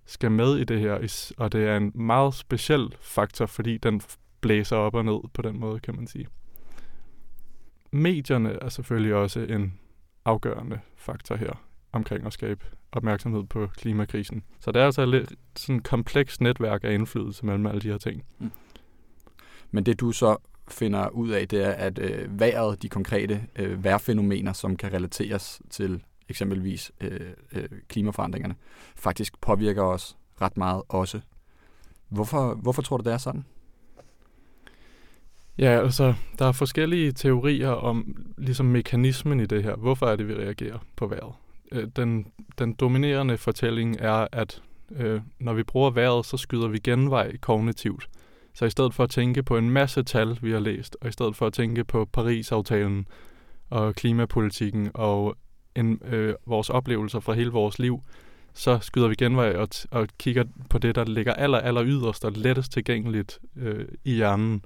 skal 0.05 0.31
med 0.31 0.57
i 0.57 0.63
det 0.63 0.79
her, 0.79 1.23
og 1.37 1.51
det 1.51 1.67
er 1.67 1.77
en 1.77 1.91
meget 1.95 2.33
speciel 2.33 2.95
faktor, 3.01 3.45
fordi 3.45 3.77
den 3.77 4.01
blæser 4.41 4.75
op 4.75 4.95
og 4.95 5.05
ned 5.05 5.19
på 5.33 5.41
den 5.41 5.59
måde, 5.59 5.79
kan 5.79 5.95
man 5.95 6.07
sige. 6.07 6.27
Medierne 7.91 8.57
er 8.61 8.69
selvfølgelig 8.69 9.15
også 9.15 9.39
en 9.39 9.73
afgørende 10.25 10.79
faktor 10.95 11.35
her 11.35 11.65
omkring 11.91 12.25
at 12.25 12.33
skabe 12.33 12.65
opmærksomhed 12.91 13.43
på 13.43 13.67
klimakrisen. 13.67 14.43
Så 14.59 14.71
det 14.71 14.81
er 14.81 14.85
altså 14.85 15.01
et 15.01 15.09
lidt 15.09 15.33
sådan 15.55 15.79
komplekst 15.79 16.41
netværk 16.41 16.83
af 16.83 16.93
indflydelse 16.93 17.45
mellem 17.45 17.65
alle 17.65 17.81
de 17.81 17.87
her 17.87 17.97
ting. 17.97 18.23
Mm. 18.39 18.51
Men 19.71 19.83
det 19.85 19.99
du 19.99 20.11
så 20.11 20.37
finder 20.67 21.09
ud 21.09 21.29
af, 21.29 21.47
det 21.47 21.63
er, 21.63 21.71
at 21.71 21.99
øh, 21.99 22.39
vejret, 22.39 22.81
de 22.81 22.89
konkrete 22.89 23.43
øh, 23.55 23.83
vejrfænomener, 23.83 24.53
som 24.53 24.75
kan 24.75 24.93
relateres 24.93 25.61
til 25.69 26.03
eksempelvis 26.29 26.91
øh, 27.01 27.33
øh, 27.51 27.69
klimaforandringerne, 27.87 28.55
faktisk 28.95 29.41
påvirker 29.41 29.83
os 29.83 30.17
ret 30.41 30.57
meget 30.57 30.83
også. 30.89 31.21
Hvorfor, 32.09 32.53
hvorfor 32.53 32.81
tror 32.81 32.97
du, 32.97 33.03
det 33.03 33.13
er 33.13 33.17
sådan? 33.17 33.45
Ja, 35.57 35.83
altså, 35.83 36.13
der 36.39 36.45
er 36.45 36.51
forskellige 36.51 37.11
teorier 37.11 37.69
om 37.69 38.25
ligesom 38.37 38.65
mekanismen 38.65 39.39
i 39.39 39.45
det 39.45 39.63
her. 39.63 39.75
Hvorfor 39.75 40.05
er 40.05 40.15
det, 40.15 40.27
vi 40.27 40.33
reagerer 40.33 40.77
på 40.95 41.07
vejret? 41.07 41.33
øh, 41.71 41.87
den, 41.95 42.27
den 42.57 42.73
dominerende 42.73 43.37
fortælling 43.37 43.97
er, 43.99 44.27
at 44.31 44.61
øh, 44.95 45.21
når 45.39 45.53
vi 45.53 45.63
bruger 45.63 45.89
vejret, 45.89 46.25
så 46.25 46.37
skyder 46.37 46.67
vi 46.67 46.79
genvej 46.79 47.37
kognitivt. 47.37 48.09
Så 48.53 48.65
i 48.65 48.69
stedet 48.69 48.93
for 48.93 49.03
at 49.03 49.09
tænke 49.09 49.43
på 49.43 49.57
en 49.57 49.69
masse 49.69 50.03
tal, 50.03 50.37
vi 50.41 50.51
har 50.51 50.59
læst, 50.59 50.97
og 51.01 51.09
i 51.09 51.11
stedet 51.11 51.35
for 51.35 51.47
at 51.47 51.53
tænke 51.53 51.83
på 51.83 52.05
Paris-aftalen 52.05 53.07
og 53.69 53.95
klimapolitikken 53.95 54.91
og 54.93 55.35
en, 55.75 56.01
øh, 56.05 56.35
vores 56.45 56.69
oplevelser 56.69 57.19
fra 57.19 57.33
hele 57.33 57.51
vores 57.51 57.79
liv, 57.79 58.01
så 58.53 58.79
skyder 58.81 59.07
vi 59.07 59.15
genvej 59.15 59.55
og, 59.55 59.67
og 59.91 60.07
kigger 60.19 60.43
på 60.69 60.77
det, 60.77 60.95
der 60.95 61.05
ligger 61.05 61.33
aller, 61.33 61.57
aller 61.57 61.85
yderst 61.85 62.25
og 62.25 62.31
lettest 62.31 62.71
tilgængeligt 62.71 63.39
øh, 63.55 63.85
i 64.03 64.13
hjernen. 64.13 64.65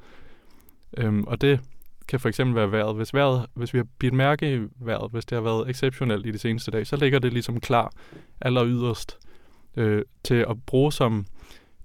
Øhm, 0.98 1.24
og 1.24 1.41
det 1.41 1.60
kan 2.08 2.19
for 2.19 2.29
eksempel 2.29 2.55
være 2.55 2.72
vejret. 2.72 2.96
Hvis, 2.96 3.13
vejret, 3.13 3.46
hvis 3.53 3.74
vi 3.74 3.77
har 3.79 3.88
bidt 4.00 4.13
mærke 4.13 4.55
i 4.55 4.67
vejret, 4.79 5.12
hvis 5.12 5.25
det 5.25 5.36
har 5.36 5.43
været 5.43 5.69
exceptionelt 5.69 6.25
i 6.25 6.31
de 6.31 6.38
seneste 6.38 6.72
dage, 6.72 6.86
så 6.86 6.96
ligger 6.96 7.19
det 7.19 7.34
ligesom 7.34 7.60
klar 7.60 7.91
aller 8.41 8.65
yderst 8.65 9.17
øh, 9.77 10.03
til 10.24 10.46
at 10.50 10.65
bruge 10.65 10.91
som 10.91 11.25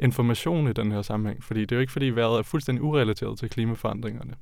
information 0.01 0.69
i 0.69 0.73
den 0.73 0.93
her 0.93 1.03
sammenhæng. 1.03 1.45
Fordi 1.45 1.61
det 1.61 1.73
er 1.73 1.77
jo 1.77 1.81
ikke, 1.81 1.93
fordi 1.93 2.07
vejret 2.07 2.39
er 2.39 2.43
fuldstændig 2.43 2.83
urelateret 2.83 3.39
til 3.39 3.51
klimaforandringerne. 3.51 4.35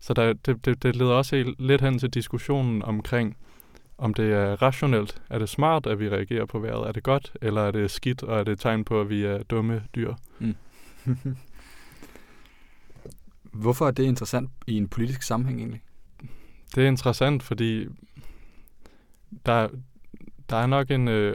Så 0.00 0.14
der, 0.14 0.32
det, 0.32 0.64
det, 0.64 0.82
det 0.82 0.96
leder 0.96 1.12
også 1.12 1.54
lidt 1.58 1.80
hen 1.80 1.98
til 1.98 2.10
diskussionen 2.10 2.82
omkring, 2.82 3.36
om 3.98 4.14
det 4.14 4.32
er 4.32 4.62
rationelt. 4.62 5.22
Er 5.30 5.38
det 5.38 5.48
smart, 5.48 5.86
at 5.86 6.00
vi 6.00 6.08
reagerer 6.08 6.46
på 6.46 6.58
vejret? 6.58 6.88
Er 6.88 6.92
det 6.92 7.02
godt, 7.02 7.32
eller 7.42 7.60
er 7.60 7.70
det 7.70 7.90
skidt, 7.90 8.22
og 8.22 8.38
er 8.38 8.44
det 8.44 8.52
et 8.52 8.60
tegn 8.60 8.84
på, 8.84 9.00
at 9.00 9.10
vi 9.10 9.24
er 9.24 9.42
dumme 9.42 9.82
dyr? 9.94 10.14
Mm. 10.38 10.54
Hvorfor 13.52 13.86
er 13.86 13.90
det 13.90 14.02
interessant 14.02 14.50
i 14.66 14.76
en 14.76 14.88
politisk 14.88 15.22
sammenhæng 15.22 15.58
egentlig? 15.58 15.82
Det 16.74 16.84
er 16.84 16.88
interessant, 16.88 17.42
fordi 17.42 17.86
der, 19.46 19.68
der 20.50 20.56
er 20.56 20.66
nok 20.66 20.90
en 20.90 21.08
øh, 21.08 21.34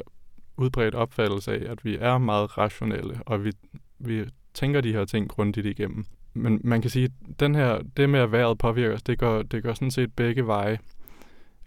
udbredt 0.57 0.95
opfattelse 0.95 1.51
af, 1.51 1.72
at 1.72 1.86
vi 1.86 1.98
er 2.00 2.17
meget 2.17 2.57
rationelle, 2.57 3.19
og 3.25 3.43
vi, 3.43 3.51
vi 4.00 4.25
tænker 4.53 4.81
de 4.81 4.93
her 4.93 5.05
ting 5.05 5.29
grundigt 5.29 5.65
igennem. 5.65 6.05
Men 6.34 6.62
man 6.63 6.81
kan 6.81 6.89
sige, 6.89 7.05
at 7.05 7.39
den 7.39 7.55
her, 7.55 7.81
det 7.98 8.10
med 8.10 8.19
at 8.19 8.31
vejret 8.31 8.57
påvirker 8.57 8.95
os, 8.95 9.03
det 9.03 9.19
går, 9.19 9.43
det 9.43 9.63
går 9.63 9.74
sådan 9.74 9.91
set 9.91 10.13
begge 10.13 10.48
veje. 10.48 10.79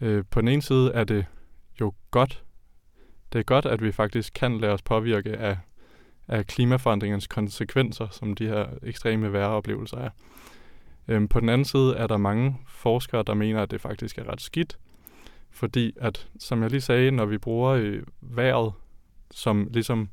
Øh, 0.01 0.25
på 0.31 0.41
den 0.41 0.49
ene 0.49 0.63
side 0.63 0.93
er 0.93 1.05
det 1.05 1.27
jo 1.81 1.93
godt. 2.11 2.45
Det 3.33 3.39
er 3.39 3.43
godt, 3.43 3.67
at 3.67 3.83
vi 3.83 3.93
faktisk 3.93 4.33
kan 4.35 4.61
lade 4.61 4.73
os 4.73 4.83
påvirke 4.83 5.37
af, 5.37 5.59
af 6.29 6.47
klimaforandringens 6.47 7.27
konsekvenser, 7.27 8.07
som 8.11 8.35
de 8.35 8.47
her 8.47 8.67
ekstreme 8.83 9.33
vejroplevelser 9.33 9.97
er. 9.99 10.11
Øhm, 11.09 11.29
på 11.29 11.41
den 11.41 11.49
anden 11.49 11.65
side 11.65 11.97
er 11.97 12.07
der 12.07 12.17
mange 12.17 12.57
forskere, 12.67 13.23
der 13.23 13.35
mener, 13.35 13.63
at 13.63 13.71
det 13.71 13.81
faktisk 13.81 14.19
er 14.19 14.33
ret 14.33 14.41
skidt, 14.41 14.79
fordi 15.51 15.93
at, 16.01 16.29
som 16.39 16.63
jeg 16.63 16.71
lige 16.71 16.81
sagde, 16.81 17.11
når 17.11 17.27
vi 17.27 17.39
bruger 17.39 17.71
øh, 17.71 18.03
vejret 18.21 18.73
som 19.31 19.69
ligesom 19.71 20.09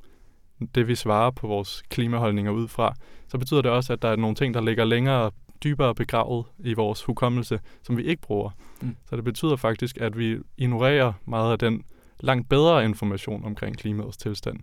det, 0.75 0.87
vi 0.87 0.95
svarer 0.95 1.31
på 1.31 1.47
vores 1.47 1.83
klimaholdninger 1.89 2.51
ud 2.51 2.67
fra, 2.67 2.95
så 3.27 3.37
betyder 3.37 3.61
det 3.61 3.71
også, 3.71 3.93
at 3.93 4.01
der 4.01 4.07
er 4.09 4.15
nogle 4.15 4.35
ting, 4.35 4.53
der 4.53 4.61
ligger 4.61 4.85
længere 4.85 5.31
dybere 5.63 5.95
begravet 5.95 6.45
i 6.59 6.73
vores 6.73 7.03
hukommelse, 7.03 7.59
som 7.83 7.97
vi 7.97 8.03
ikke 8.03 8.21
bruger. 8.21 8.49
Mm. 8.81 8.95
Så 9.09 9.15
det 9.15 9.23
betyder 9.23 9.55
faktisk, 9.55 9.97
at 9.97 10.17
vi 10.17 10.37
ignorerer 10.57 11.13
meget 11.25 11.51
af 11.51 11.59
den 11.59 11.83
langt 12.19 12.49
bedre 12.49 12.85
information 12.85 13.45
omkring 13.45 13.77
klimaets 13.77 14.17
tilstand, 14.17 14.59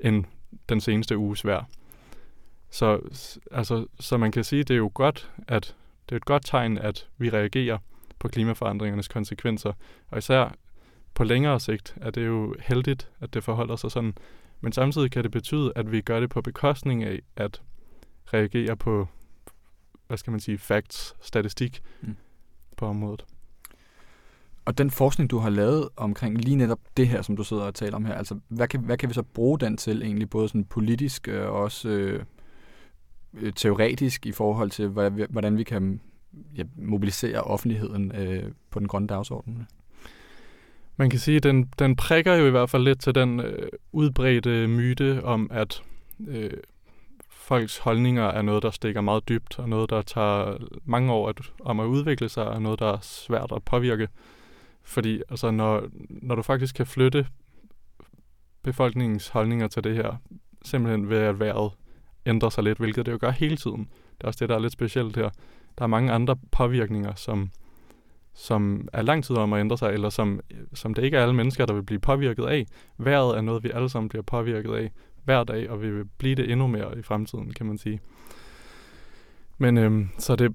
end 0.00 0.24
den 0.68 0.80
seneste 0.80 1.18
uges 1.18 1.44
vejr. 1.44 1.64
Så, 2.70 3.00
altså, 3.50 3.86
så 4.00 4.16
man 4.16 4.32
kan 4.32 4.44
sige, 4.44 4.64
det 4.64 4.74
er 4.74 4.78
jo 4.78 4.90
godt, 4.94 5.30
at 5.48 5.76
det 6.08 6.12
er 6.12 6.16
et 6.16 6.24
godt 6.24 6.46
tegn, 6.46 6.78
at 6.78 7.08
vi 7.18 7.30
reagerer 7.30 7.78
på 8.18 8.28
klimaforandringernes 8.28 9.08
konsekvenser. 9.08 9.72
Og 10.08 10.18
især 10.18 10.54
på 11.14 11.24
længere 11.24 11.60
sigt 11.60 11.94
er 12.00 12.10
det 12.10 12.26
jo 12.26 12.54
heldigt, 12.60 13.10
at 13.20 13.34
det 13.34 13.44
forholder 13.44 13.76
sig 13.76 13.90
sådan. 13.90 14.14
Men 14.60 14.72
samtidig 14.72 15.10
kan 15.10 15.22
det 15.22 15.30
betyde, 15.30 15.72
at 15.76 15.92
vi 15.92 16.00
gør 16.00 16.20
det 16.20 16.30
på 16.30 16.42
bekostning 16.42 17.04
af 17.04 17.20
at 17.36 17.62
reagere 18.26 18.76
på, 18.76 19.08
hvad 20.06 20.18
skal 20.18 20.30
man 20.30 20.40
sige, 20.40 20.58
facts, 20.58 21.14
statistik 21.20 21.82
mm. 22.00 22.16
på 22.76 22.86
området. 22.86 23.24
Og 24.64 24.78
den 24.78 24.90
forskning, 24.90 25.30
du 25.30 25.38
har 25.38 25.50
lavet 25.50 25.88
omkring 25.96 26.38
lige 26.38 26.56
netop 26.56 26.80
det 26.96 27.08
her, 27.08 27.22
som 27.22 27.36
du 27.36 27.44
sidder 27.44 27.62
og 27.62 27.74
taler 27.74 27.96
om 27.96 28.04
her, 28.04 28.14
altså 28.14 28.38
hvad 28.48 28.68
kan, 28.68 28.80
hvad 28.80 28.96
kan 28.96 29.08
vi 29.08 29.14
så 29.14 29.22
bruge 29.22 29.58
den 29.58 29.76
til 29.76 30.02
egentlig, 30.02 30.30
både 30.30 30.48
sådan 30.48 30.64
politisk 30.64 31.28
øh, 31.28 31.46
og 31.46 31.52
også 31.52 31.88
øh, 31.88 32.24
øh, 33.34 33.52
teoretisk 33.56 34.26
i 34.26 34.32
forhold 34.32 34.70
til, 34.70 34.88
hvordan 35.30 35.58
vi 35.58 35.64
kan 35.64 36.00
ja, 36.56 36.62
mobilisere 36.76 37.40
offentligheden 37.40 38.12
øh, 38.14 38.52
på 38.70 38.78
den 38.78 38.88
grønne 38.88 39.08
dagsorden? 39.08 39.66
Man 40.96 41.10
kan 41.10 41.18
sige, 41.18 41.36
at 41.36 41.42
den, 41.42 41.68
den 41.78 41.96
prikker 41.96 42.34
jo 42.34 42.46
i 42.46 42.50
hvert 42.50 42.70
fald 42.70 42.82
lidt 42.82 43.00
til 43.00 43.14
den 43.14 43.40
øh, 43.40 43.68
udbredte 43.92 44.66
myte 44.68 45.24
om, 45.24 45.50
at 45.52 45.82
øh, 46.28 46.50
folks 47.30 47.78
holdninger 47.78 48.24
er 48.24 48.42
noget, 48.42 48.62
der 48.62 48.70
stikker 48.70 49.00
meget 49.00 49.28
dybt, 49.28 49.58
og 49.58 49.68
noget, 49.68 49.90
der 49.90 50.02
tager 50.02 50.56
mange 50.84 51.12
år 51.12 51.28
at, 51.28 51.40
om 51.60 51.80
at 51.80 51.84
udvikle 51.84 52.28
sig, 52.28 52.46
og 52.46 52.62
noget, 52.62 52.78
der 52.78 52.92
er 52.92 52.98
svært 53.02 53.52
at 53.56 53.62
påvirke. 53.62 54.08
Fordi 54.82 55.22
altså, 55.30 55.50
når, 55.50 55.88
når 56.08 56.34
du 56.34 56.42
faktisk 56.42 56.74
kan 56.74 56.86
flytte 56.86 57.26
befolkningens 58.62 59.28
holdninger 59.28 59.68
til 59.68 59.84
det 59.84 59.94
her, 59.94 60.16
simpelthen 60.64 61.08
ved 61.08 61.18
at 61.18 61.40
vejret 61.40 61.72
ændrer 62.26 62.48
sig 62.48 62.64
lidt, 62.64 62.78
hvilket 62.78 63.06
det 63.06 63.12
jo 63.12 63.18
gør 63.20 63.30
hele 63.30 63.56
tiden. 63.56 63.88
Det 64.18 64.24
er 64.24 64.26
også 64.26 64.38
det, 64.40 64.48
der 64.48 64.54
er 64.54 64.58
lidt 64.58 64.72
specielt 64.72 65.16
her. 65.16 65.30
Der 65.78 65.84
er 65.84 65.86
mange 65.86 66.12
andre 66.12 66.36
påvirkninger, 66.52 67.14
som, 67.14 67.50
som 68.34 68.88
er 68.92 69.02
lang 69.02 69.24
tid 69.24 69.36
om 69.36 69.52
at 69.52 69.60
ændre 69.60 69.78
sig, 69.78 69.92
eller 69.92 70.10
som, 70.10 70.40
som 70.74 70.94
det 70.94 71.04
ikke 71.04 71.16
er 71.16 71.22
alle 71.22 71.34
mennesker, 71.34 71.66
der 71.66 71.74
vil 71.74 71.82
blive 71.82 72.00
påvirket 72.00 72.44
af. 72.44 72.66
Vejret 72.98 73.36
er 73.36 73.40
noget, 73.40 73.64
vi 73.64 73.70
alle 73.74 73.88
sammen 73.88 74.08
bliver 74.08 74.22
påvirket 74.22 74.74
af 74.74 74.92
hver 75.24 75.44
dag, 75.44 75.70
og 75.70 75.82
vi 75.82 75.90
vil 75.90 76.04
blive 76.04 76.34
det 76.34 76.50
endnu 76.50 76.66
mere 76.66 76.98
i 76.98 77.02
fremtiden, 77.02 77.52
kan 77.52 77.66
man 77.66 77.78
sige. 77.78 78.00
Men 79.58 79.78
øhm, 79.78 80.08
så 80.18 80.36
det, 80.36 80.54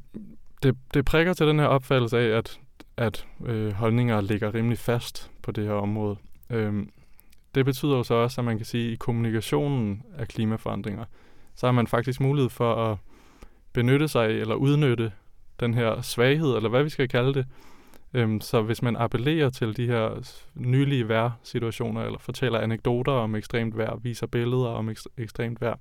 det, 0.63 0.77
det 0.94 1.05
prikker 1.05 1.34
til 1.34 1.48
den 1.48 1.60
her 1.60 1.65
opfattelse 1.65 2.17
af, 2.17 2.38
at, 2.38 2.60
at 2.98 3.28
øh, 3.46 3.74
holdninger 3.74 4.22
ligger 4.22 4.54
rimelig 4.54 4.78
fast 4.78 5.32
på 5.42 5.52
det 5.52 5.66
her 5.66 5.74
område. 5.74 6.16
Øhm, 6.50 6.90
det 7.56 7.66
betyder 7.66 7.98
jo 7.98 8.04
så 8.04 8.14
også, 8.14 8.42
at 8.42 8.46
man 8.46 8.58
kan 8.58 8.66
sige, 8.66 8.88
at 8.88 8.94
i 8.94 8.96
kommunikationen 8.96 10.04
af 10.18 10.28
klimaforandringer, 10.28 11.06
så 11.56 11.68
har 11.68 11.72
man 11.72 11.88
faktisk 11.88 12.20
mulighed 12.20 12.50
for 12.50 12.92
at 12.92 12.98
benytte 13.74 14.08
sig 14.08 14.28
eller 14.28 14.56
udnytte 14.56 15.12
den 15.60 15.74
her 15.74 16.02
svaghed, 16.02 16.56
eller 16.56 16.70
hvad 16.70 16.84
vi 16.84 16.90
skal 16.90 17.08
kalde 17.08 17.34
det. 17.34 17.46
Øhm, 18.14 18.42
så 18.42 18.62
hvis 18.62 18.82
man 18.82 18.96
appellerer 18.96 19.50
til 19.50 19.78
de 19.78 19.88
her 19.88 20.36
nylige 20.56 21.08
vejrsituationer, 21.08 22.02
eller 22.02 22.20
fortæller 22.20 22.60
anekdoter 22.60 23.12
om 23.12 23.36
ekstremt 23.36 23.78
vejr, 23.78 23.96
viser 23.96 24.28
billeder 24.28 24.68
om 24.68 24.96
ekstremt 25.18 25.62
vejr, 25.62 25.75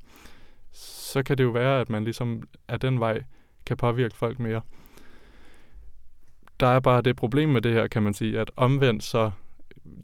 så 0.72 1.22
kan 1.22 1.38
det 1.38 1.44
jo 1.44 1.50
være, 1.50 1.80
at 1.80 1.90
man 1.90 2.04
ligesom 2.04 2.42
af 2.68 2.80
den 2.80 3.00
vej 3.00 3.22
kan 3.66 3.76
påvirke 3.76 4.16
folk 4.16 4.38
mere. 4.38 4.60
Der 6.60 6.66
er 6.66 6.80
bare 6.80 7.02
det 7.02 7.16
problem 7.16 7.48
med 7.48 7.62
det 7.62 7.72
her, 7.72 7.86
kan 7.86 8.02
man 8.02 8.14
sige, 8.14 8.40
at 8.40 8.50
omvendt 8.56 9.02
så, 9.02 9.30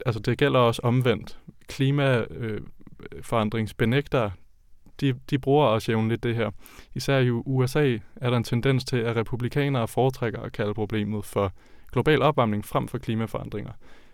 altså 0.05 0.19
det 0.19 0.37
gælder 0.37 0.59
også 0.59 0.81
omvendt. 0.83 1.37
Klimaforandringsbenægtere, 1.67 4.25
øh, 4.25 4.31
de, 5.01 5.13
de 5.29 5.39
bruger 5.39 5.65
også 5.65 5.91
jævnligt 5.91 6.23
det 6.23 6.35
her. 6.35 6.51
Især 6.95 7.19
i 7.19 7.29
USA 7.29 7.97
er 8.15 8.29
der 8.29 8.37
en 8.37 8.43
tendens 8.43 8.85
til, 8.85 8.97
at 8.97 9.15
republikanere 9.15 9.87
foretrækker 9.87 10.41
at 10.41 10.51
kalde 10.51 10.73
problemet 10.73 11.25
for 11.25 11.53
global 11.91 12.21
opvarmning 12.21 12.65
frem 12.65 12.87
for 12.87 12.97
klimaforandringer. 12.97 13.71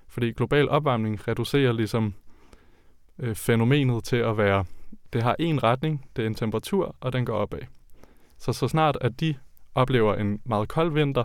Fordi 0.07 0.31
global 0.31 0.69
opvarmning 0.69 1.27
reducerer 1.27 1.73
ligesom 1.73 2.13
øh, 3.19 3.35
fænomenet 3.35 4.03
til 4.03 4.17
at 4.17 4.37
være, 4.37 4.65
det 5.13 5.23
har 5.23 5.35
en 5.39 5.63
retning, 5.63 6.05
det 6.15 6.23
er 6.23 6.27
en 6.27 6.35
temperatur, 6.35 6.95
og 6.99 7.13
den 7.13 7.25
går 7.25 7.37
opad. 7.37 7.59
Så 8.37 8.53
så 8.53 8.67
snart 8.67 8.97
at 9.01 9.19
de 9.19 9.35
oplever 9.75 10.15
en 10.15 10.41
meget 10.45 10.67
kold 10.67 10.91
vinter, 10.91 11.23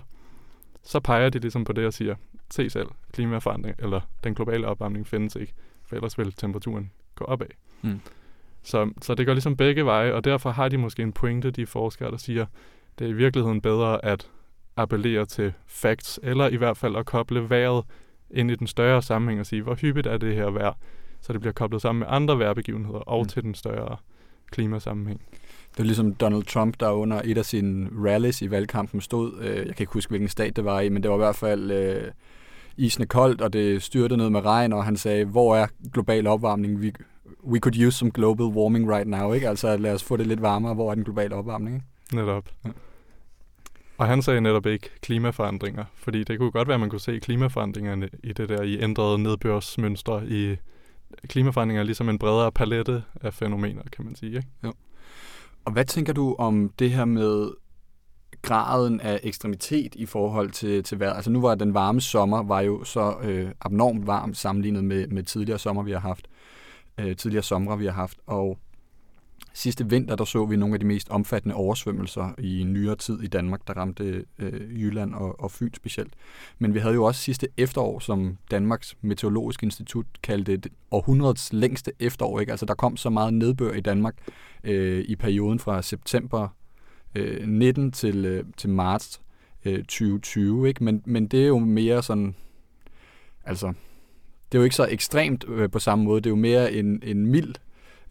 så 0.82 1.00
peger 1.00 1.28
de 1.28 1.38
ligesom 1.38 1.64
på 1.64 1.72
det 1.72 1.86
og 1.86 1.92
siger, 1.92 2.14
se 2.50 2.70
selv, 2.70 2.88
klimaforandring, 3.12 3.76
eller 3.78 4.00
den 4.24 4.34
globale 4.34 4.66
opvarmning 4.66 5.06
findes 5.06 5.36
ikke, 5.36 5.54
for 5.86 5.96
ellers 5.96 6.18
vil 6.18 6.32
temperaturen 6.32 6.90
gå 7.14 7.24
opad. 7.24 7.46
Mm. 7.82 8.00
Så, 8.62 8.90
så 9.02 9.14
det 9.14 9.26
går 9.26 9.32
ligesom 9.32 9.56
begge 9.56 9.84
veje, 9.84 10.12
og 10.12 10.24
derfor 10.24 10.50
har 10.50 10.68
de 10.68 10.78
måske 10.78 11.02
en 11.02 11.12
pointe, 11.12 11.50
de 11.50 11.66
forskere, 11.66 12.10
der 12.10 12.16
siger, 12.16 12.46
det 12.98 13.04
er 13.04 13.08
i 13.08 13.12
virkeligheden 13.12 13.60
bedre 13.60 14.04
at 14.04 14.30
appellere 14.76 15.26
til 15.26 15.52
facts, 15.66 16.20
eller 16.22 16.48
i 16.48 16.56
hvert 16.56 16.76
fald 16.76 16.96
at 16.96 17.06
koble 17.06 17.50
vejret 17.50 17.84
ind 18.30 18.50
i 18.50 18.54
den 18.54 18.66
større 18.66 19.02
sammenhæng 19.02 19.40
og 19.40 19.46
sige, 19.46 19.62
hvor 19.62 19.74
hyppigt 19.74 20.06
er 20.06 20.16
det 20.16 20.34
her 20.34 20.50
vejr, 20.50 20.72
så 21.20 21.32
det 21.32 21.40
bliver 21.40 21.52
koblet 21.52 21.82
sammen 21.82 21.98
med 21.98 22.06
andre 22.10 22.38
vejrbegivenheder 22.38 22.98
og 22.98 23.22
mm. 23.22 23.28
til 23.28 23.42
den 23.42 23.54
større 23.54 23.96
klimasammenhæng. 24.50 25.20
Det 25.73 25.81
er 25.81 25.85
ligesom 25.85 26.14
Donald 26.14 26.45
Trump, 26.45 26.81
der 26.81 26.91
under 26.91 27.21
et 27.25 27.38
af 27.38 27.45
sine 27.45 27.88
rallies 28.05 28.43
i 28.43 28.50
valgkampen 28.50 29.00
stod, 29.00 29.41
øh, 29.41 29.57
jeg 29.57 29.64
kan 29.64 29.76
ikke 29.79 29.93
huske, 29.93 30.11
hvilken 30.11 30.29
stat 30.29 30.57
det 30.57 30.64
var 30.64 30.81
i, 30.81 30.88
men 30.88 31.02
det 31.02 31.11
var 31.11 31.17
i 31.17 31.19
hvert 31.19 31.37
fald 31.37 31.71
øh, 31.71 32.11
isende 32.76 33.07
koldt, 33.07 33.41
og 33.41 33.52
det 33.52 33.83
styrte 33.83 34.17
ned 34.17 34.31
med 34.31 34.45
regn, 34.45 34.73
og 34.73 34.85
han 34.85 34.97
sagde, 34.97 35.25
hvor 35.25 35.57
er 35.57 35.67
global 35.93 36.26
opvarmning? 36.26 36.81
Vi, 36.81 36.93
we 37.45 37.59
could 37.59 37.87
use 37.87 37.99
some 37.99 38.11
global 38.11 38.47
warming 38.47 38.93
right 38.93 39.09
now, 39.09 39.33
ikke? 39.33 39.49
Altså 39.49 39.76
lad 39.76 39.95
os 39.95 40.05
få 40.05 40.17
det 40.17 40.26
lidt 40.26 40.43
varmere, 40.43 40.75
hvor 40.75 40.91
er 40.91 40.95
den 40.95 41.05
globale 41.05 41.35
opvarmning, 41.35 41.76
ikke? 41.76 42.17
Netop. 42.17 42.49
Ja. 42.64 42.71
Og 43.99 44.07
han 44.07 44.23
sagde 44.23 44.41
netop 44.41 44.67
ikke 44.67 44.91
klimaforandringer, 45.00 45.85
fordi 45.95 46.25
det 46.25 46.38
kunne 46.38 46.50
godt 46.50 46.69
være, 46.69 46.75
at 46.75 46.81
man 46.81 46.91
kunne 46.91 47.00
se 47.00 47.19
klimaforandringerne 47.19 48.09
i 48.23 48.33
det 48.33 48.49
der 48.49 48.62
i 48.62 48.81
ændrede 48.81 49.19
nedbørsmønstre 49.19 50.26
i 50.29 50.57
klimaforandringer 51.29 51.81
er 51.81 51.85
ligesom 51.85 52.09
en 52.09 52.19
bredere 52.19 52.52
palette 52.52 53.02
af 53.21 53.35
fænomener, 53.35 53.83
kan 53.93 54.05
man 54.05 54.14
sige. 54.14 54.37
Ikke? 54.37 54.49
Jo. 54.64 54.73
Og 55.64 55.73
hvad 55.73 55.85
tænker 55.85 56.12
du 56.12 56.35
om 56.38 56.73
det 56.78 56.90
her 56.90 57.04
med 57.04 57.50
graden 58.42 59.00
af 59.00 59.21
ekstremitet 59.23 59.95
i 59.95 60.07
forhold 60.07 60.50
til, 60.50 60.83
til 60.85 61.00
vejret? 61.00 61.16
Altså 61.16 61.31
nu 61.31 61.40
var 61.40 61.54
den 61.54 61.75
varme 61.75 62.00
sommer 62.00 62.42
var 62.42 62.61
jo 62.61 62.85
så 62.85 63.14
øh, 63.23 63.50
abnormt 63.61 64.07
varm 64.07 64.35
sammenlignet 64.35 64.85
med, 64.85 65.07
med 65.07 65.23
tidligere 65.23 65.59
sommer, 65.59 65.83
vi 65.83 65.92
har 65.92 66.00
haft. 66.00 66.28
Øh, 67.00 67.16
tidligere 67.16 67.42
sommer, 67.42 67.76
vi 67.76 67.85
har 67.85 67.92
haft. 67.92 68.19
Og 68.26 68.59
Sidste 69.54 69.90
vinter, 69.90 70.16
der 70.16 70.25
så 70.25 70.44
vi 70.44 70.56
nogle 70.56 70.75
af 70.75 70.80
de 70.80 70.87
mest 70.87 71.11
omfattende 71.11 71.54
oversvømmelser 71.54 72.35
i 72.38 72.64
nyere 72.64 72.97
tid 72.97 73.23
i 73.23 73.26
Danmark, 73.26 73.61
der 73.66 73.75
ramte 73.75 74.25
øh, 74.38 74.80
Jylland 74.82 75.14
og, 75.14 75.40
og 75.40 75.50
Fyn 75.50 75.75
specielt. 75.75 76.12
Men 76.59 76.75
vi 76.75 76.78
havde 76.78 76.94
jo 76.94 77.04
også 77.04 77.21
sidste 77.21 77.49
efterår, 77.56 77.99
som 77.99 78.38
Danmarks 78.50 78.97
Meteorologisk 79.00 79.62
Institut 79.62 80.06
kaldte 80.23 80.56
det 80.56 80.73
århundredets 80.90 81.52
længste 81.52 81.92
efterår. 82.00 82.40
Ikke? 82.40 82.52
Altså 82.52 82.66
der 82.66 82.75
kom 82.75 82.97
så 82.97 83.11
meget 83.11 83.35
nedbør 83.35 83.73
i 83.73 83.80
Danmark 83.80 84.14
øh, 84.64 85.04
i 85.09 85.16
perioden 85.16 85.59
fra 85.59 85.82
september 85.82 86.49
øh, 87.14 87.49
19 87.49 87.92
til, 87.92 88.25
øh, 88.25 88.44
til 88.56 88.71
marts 88.71 89.21
øh, 89.64 89.78
2020. 89.78 90.68
Ikke? 90.68 90.85
Men, 90.85 91.02
men 91.04 91.26
det 91.26 91.42
er 91.42 91.47
jo 91.47 91.59
mere 91.59 92.02
sådan, 92.02 92.35
altså 93.44 93.73
det 94.52 94.59
er 94.59 94.61
jo 94.61 94.64
ikke 94.64 94.76
så 94.76 94.87
ekstremt 94.90 95.44
øh, 95.49 95.71
på 95.71 95.78
samme 95.78 96.04
måde. 96.04 96.21
Det 96.21 96.26
er 96.26 96.30
jo 96.30 96.37
mere 96.37 96.73
en, 96.73 97.02
en 97.02 97.26
mild 97.26 97.54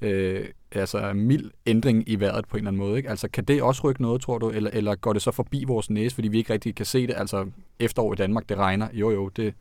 øh, 0.01 0.45
altså 0.71 1.13
mild 1.13 1.51
ændring 1.65 2.09
i 2.09 2.19
vejret 2.19 2.47
på 2.47 2.57
en 2.57 2.59
eller 2.59 2.71
anden 2.71 2.79
måde. 2.79 2.97
Ikke? 2.97 3.09
Altså 3.09 3.27
kan 3.27 3.43
det 3.43 3.61
også 3.61 3.83
rykke 3.83 4.01
noget, 4.01 4.21
tror 4.21 4.37
du, 4.37 4.49
eller, 4.49 4.69
eller 4.73 4.95
går 4.95 5.13
det 5.13 5.21
så 5.21 5.31
forbi 5.31 5.63
vores 5.67 5.89
næse, 5.89 6.15
fordi 6.15 6.27
vi 6.27 6.37
ikke 6.37 6.53
rigtig 6.53 6.75
kan 6.75 6.85
se 6.85 7.07
det? 7.07 7.13
Altså 7.17 7.51
efterår 7.79 8.13
i 8.13 8.15
Danmark, 8.15 8.49
det 8.49 8.57
regner. 8.57 8.87
Jo 8.93 9.11
jo, 9.11 9.27
det, 9.27 9.53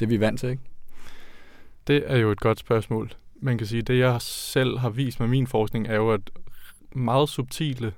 det 0.00 0.06
er 0.06 0.10
vi 0.10 0.20
vant 0.20 0.40
til, 0.40 0.48
ikke? 0.48 0.62
Det 1.86 2.02
er 2.06 2.16
jo 2.16 2.30
et 2.30 2.40
godt 2.40 2.58
spørgsmål. 2.58 3.12
Man 3.42 3.58
kan 3.58 3.66
sige, 3.66 3.82
det 3.82 3.98
jeg 3.98 4.22
selv 4.22 4.78
har 4.78 4.90
vist 4.90 5.20
med 5.20 5.28
min 5.28 5.46
forskning, 5.46 5.86
er 5.86 5.96
jo, 5.96 6.10
at 6.10 6.30
meget 6.94 7.28
subtile 7.28 7.92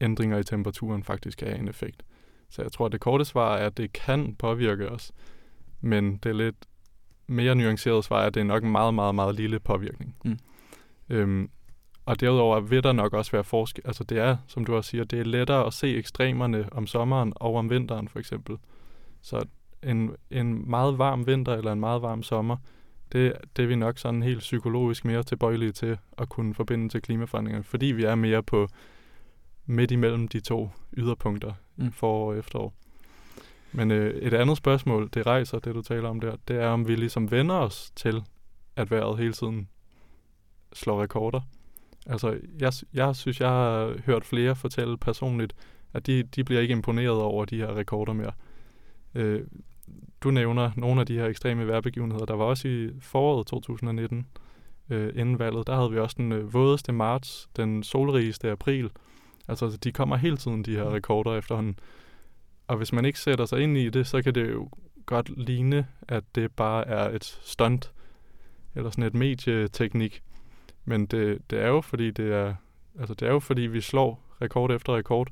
ændringer 0.00 0.38
i 0.38 0.44
temperaturen 0.44 1.04
faktisk 1.04 1.42
er 1.42 1.54
en 1.54 1.68
effekt. 1.68 2.02
Så 2.50 2.62
jeg 2.62 2.72
tror, 2.72 2.86
at 2.86 2.92
det 2.92 3.00
korte 3.00 3.24
svar 3.24 3.56
er, 3.56 3.66
at 3.66 3.76
det 3.76 3.92
kan 3.92 4.34
påvirke 4.34 4.88
os. 4.88 5.12
Men 5.80 6.16
det 6.16 6.30
er 6.30 6.34
lidt 6.34 6.56
mere 7.26 7.54
nuanceret 7.54 8.04
svar 8.04 8.22
er, 8.22 8.26
at 8.26 8.34
det 8.34 8.40
er 8.40 8.44
nok 8.44 8.64
en 8.64 8.72
meget, 8.72 8.94
meget, 8.94 9.14
meget 9.14 9.34
lille 9.34 9.60
påvirkning. 9.60 10.16
Mm. 10.24 10.38
Øhm, 11.10 11.50
og 12.06 12.20
derudover 12.20 12.60
vil 12.60 12.82
der 12.82 12.92
nok 12.92 13.12
også 13.12 13.32
være 13.32 13.44
forskel. 13.44 13.82
Altså 13.86 14.04
det 14.04 14.18
er, 14.18 14.36
som 14.46 14.64
du 14.64 14.74
også 14.76 14.90
siger, 14.90 15.04
det 15.04 15.20
er 15.20 15.24
lettere 15.24 15.66
at 15.66 15.72
se 15.72 15.96
ekstremerne 15.96 16.68
om 16.72 16.86
sommeren 16.86 17.32
og 17.36 17.54
om 17.54 17.70
vinteren 17.70 18.08
for 18.08 18.18
eksempel. 18.18 18.56
Så 19.22 19.46
en, 19.82 20.10
en 20.30 20.70
meget 20.70 20.98
varm 20.98 21.26
vinter 21.26 21.54
eller 21.54 21.72
en 21.72 21.80
meget 21.80 22.02
varm 22.02 22.22
sommer, 22.22 22.56
det, 23.12 23.32
det 23.56 23.62
er 23.62 23.66
vi 23.66 23.76
nok 23.76 23.98
sådan 23.98 24.22
helt 24.22 24.38
psykologisk 24.38 25.04
mere 25.04 25.22
tilbøjelige 25.22 25.72
til 25.72 25.98
at 26.18 26.28
kunne 26.28 26.54
forbinde 26.54 26.88
til 26.88 27.02
klimaforandringerne, 27.02 27.64
fordi 27.64 27.86
vi 27.86 28.04
er 28.04 28.14
mere 28.14 28.42
på 28.42 28.68
midt 29.66 29.90
imellem 29.90 30.28
de 30.28 30.40
to 30.40 30.70
yderpunkter 30.96 31.52
mm. 31.76 31.92
forår 31.92 32.30
og 32.30 32.38
efterår. 32.38 32.74
Men 33.72 33.90
øh, 33.90 34.14
et 34.14 34.34
andet 34.34 34.56
spørgsmål, 34.56 35.10
det 35.14 35.26
rejser, 35.26 35.58
det 35.58 35.74
du 35.74 35.82
taler 35.82 36.08
om 36.08 36.20
der, 36.20 36.36
det 36.48 36.56
er, 36.56 36.68
om 36.68 36.88
vi 36.88 36.96
ligesom 36.96 37.30
vender 37.30 37.54
os 37.54 37.92
til, 37.96 38.22
at 38.76 38.90
vejret 38.90 39.18
hele 39.18 39.32
tiden 39.32 39.68
slår 40.72 41.02
rekorder. 41.02 41.40
Altså, 42.06 42.38
jeg, 42.60 42.72
jeg 42.94 43.16
synes, 43.16 43.40
jeg 43.40 43.48
har 43.48 43.94
hørt 44.06 44.24
flere 44.24 44.56
fortælle 44.56 44.96
personligt, 44.96 45.54
at 45.92 46.06
de, 46.06 46.22
de 46.22 46.44
bliver 46.44 46.60
ikke 46.60 46.72
imponeret 46.72 47.22
over 47.22 47.44
de 47.44 47.56
her 47.56 47.76
rekorder 47.76 48.12
mere. 48.12 48.32
Øh, 49.14 49.40
du 50.20 50.30
nævner 50.30 50.70
nogle 50.76 51.00
af 51.00 51.06
de 51.06 51.14
her 51.18 51.26
ekstreme 51.26 51.66
vejrbegivenheder. 51.66 52.24
Der 52.24 52.34
var 52.34 52.44
også 52.44 52.68
i 52.68 52.90
foråret 53.00 53.46
2019, 53.46 54.26
øh, 54.90 55.12
inden 55.16 55.38
valget, 55.38 55.66
der 55.66 55.76
havde 55.76 55.90
vi 55.90 55.98
også 55.98 56.14
den 56.18 56.32
øh, 56.32 56.54
vådeste 56.54 56.92
marts, 56.92 57.48
den 57.56 57.82
solrigeste 57.82 58.50
april. 58.50 58.90
Altså, 59.48 59.78
de 59.84 59.92
kommer 59.92 60.16
hele 60.16 60.36
tiden, 60.36 60.64
de 60.64 60.76
her 60.76 60.84
mm. 60.84 60.92
rekorder 60.92 61.36
efterhånden. 61.36 61.78
Og 62.66 62.76
hvis 62.76 62.92
man 62.92 63.04
ikke 63.04 63.20
sætter 63.20 63.44
sig 63.44 63.60
ind 63.60 63.78
i 63.78 63.90
det, 63.90 64.06
så 64.06 64.22
kan 64.22 64.34
det 64.34 64.52
jo 64.52 64.68
godt 65.06 65.38
ligne, 65.38 65.86
at 66.08 66.24
det 66.34 66.52
bare 66.52 66.86
er 66.88 67.08
et 67.08 67.24
stunt, 67.24 67.92
eller 68.74 68.90
sådan 68.90 69.04
et 69.04 69.14
medieteknik. 69.14 70.22
Men 70.90 71.06
det, 71.06 71.50
det 71.50 71.62
er 71.62 71.68
jo 71.68 71.80
fordi 71.80 72.10
det 72.10 72.32
er 72.32 72.54
altså 72.98 73.14
det 73.14 73.28
er 73.28 73.32
jo 73.32 73.40
fordi 73.40 73.62
vi 73.62 73.80
slår 73.80 74.22
rekord 74.42 74.70
efter 74.70 74.96
rekord. 74.96 75.28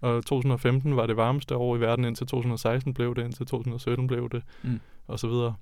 Og 0.00 0.24
2015 0.24 0.96
var 0.96 1.06
det 1.06 1.16
varmeste 1.16 1.56
år 1.56 1.76
i 1.76 1.80
verden, 1.80 2.04
indtil 2.04 2.26
2016 2.26 2.94
blev 2.94 3.14
det, 3.14 3.24
indtil 3.24 3.46
2017 3.46 4.06
blev 4.06 4.30
det, 4.30 4.42
mm. 4.62 4.80
og 5.06 5.18
så 5.18 5.28
videre. 5.28 5.54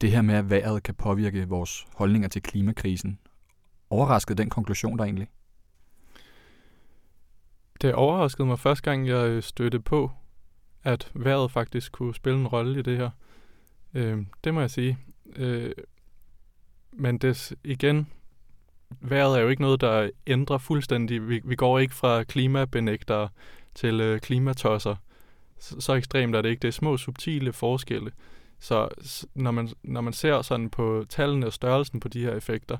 Det 0.00 0.10
her 0.10 0.22
med, 0.22 0.34
at 0.34 0.50
vejret 0.50 0.82
kan 0.82 0.94
påvirke 0.94 1.48
vores 1.48 1.86
holdninger 1.94 2.28
til 2.28 2.42
klimakrisen, 2.42 3.18
overraskede 3.90 4.38
den 4.38 4.50
konklusion 4.50 4.98
der 4.98 5.04
egentlig? 5.04 5.28
Det 7.82 7.94
overraskede 7.94 8.46
mig 8.46 8.58
første 8.58 8.90
gang, 8.90 9.08
jeg 9.08 9.44
stødte 9.44 9.80
på, 9.80 10.10
at 10.82 11.10
vejret 11.14 11.50
faktisk 11.50 11.92
kunne 11.92 12.14
spille 12.14 12.40
en 12.40 12.48
rolle 12.48 12.78
i 12.78 12.82
det 12.82 12.96
her. 12.96 13.10
Øh, 13.94 14.18
det 14.44 14.54
må 14.54 14.60
jeg 14.60 14.70
sige. 14.70 14.98
Øh, 15.36 15.72
men 16.92 17.18
det 17.18 17.52
igen, 17.64 18.06
vejret 19.00 19.38
er 19.38 19.42
jo 19.42 19.48
ikke 19.48 19.62
noget, 19.62 19.80
der 19.80 20.10
ændrer 20.26 20.58
fuldstændig. 20.58 21.28
Vi, 21.28 21.40
vi 21.44 21.56
går 21.56 21.78
ikke 21.78 21.94
fra 21.94 22.22
klimabenægtere 22.22 23.28
til 23.74 24.00
øh, 24.00 24.20
klimatosser. 24.20 24.96
Så, 25.58 25.80
så 25.80 25.94
ekstremt 25.94 26.36
er 26.36 26.42
det 26.42 26.48
ikke. 26.48 26.60
Det 26.60 26.68
er 26.68 26.72
små, 26.72 26.96
subtile 26.96 27.52
forskelle. 27.52 28.10
Så 28.60 28.88
når 29.34 29.50
man, 29.50 29.68
når 29.82 30.00
man 30.00 30.12
ser 30.12 30.42
sådan 30.42 30.70
på 30.70 31.04
tallene 31.08 31.46
og 31.46 31.52
størrelsen 31.52 32.00
på 32.00 32.08
de 32.08 32.22
her 32.22 32.32
effekter, 32.34 32.78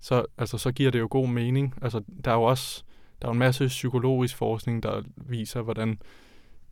så, 0.00 0.24
altså, 0.38 0.58
så 0.58 0.72
giver 0.72 0.90
det 0.90 1.00
jo 1.00 1.08
god 1.10 1.28
mening. 1.28 1.74
Altså, 1.82 2.02
der 2.24 2.30
er 2.30 2.34
jo 2.34 2.42
også 2.42 2.84
der 3.22 3.28
er 3.28 3.32
en 3.32 3.38
masse 3.38 3.66
psykologisk 3.66 4.36
forskning, 4.36 4.82
der 4.82 5.02
viser, 5.16 5.62
hvordan 5.62 5.98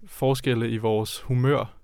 forskelle 0.06 0.70
i 0.70 0.76
vores 0.76 1.20
humør 1.20 1.76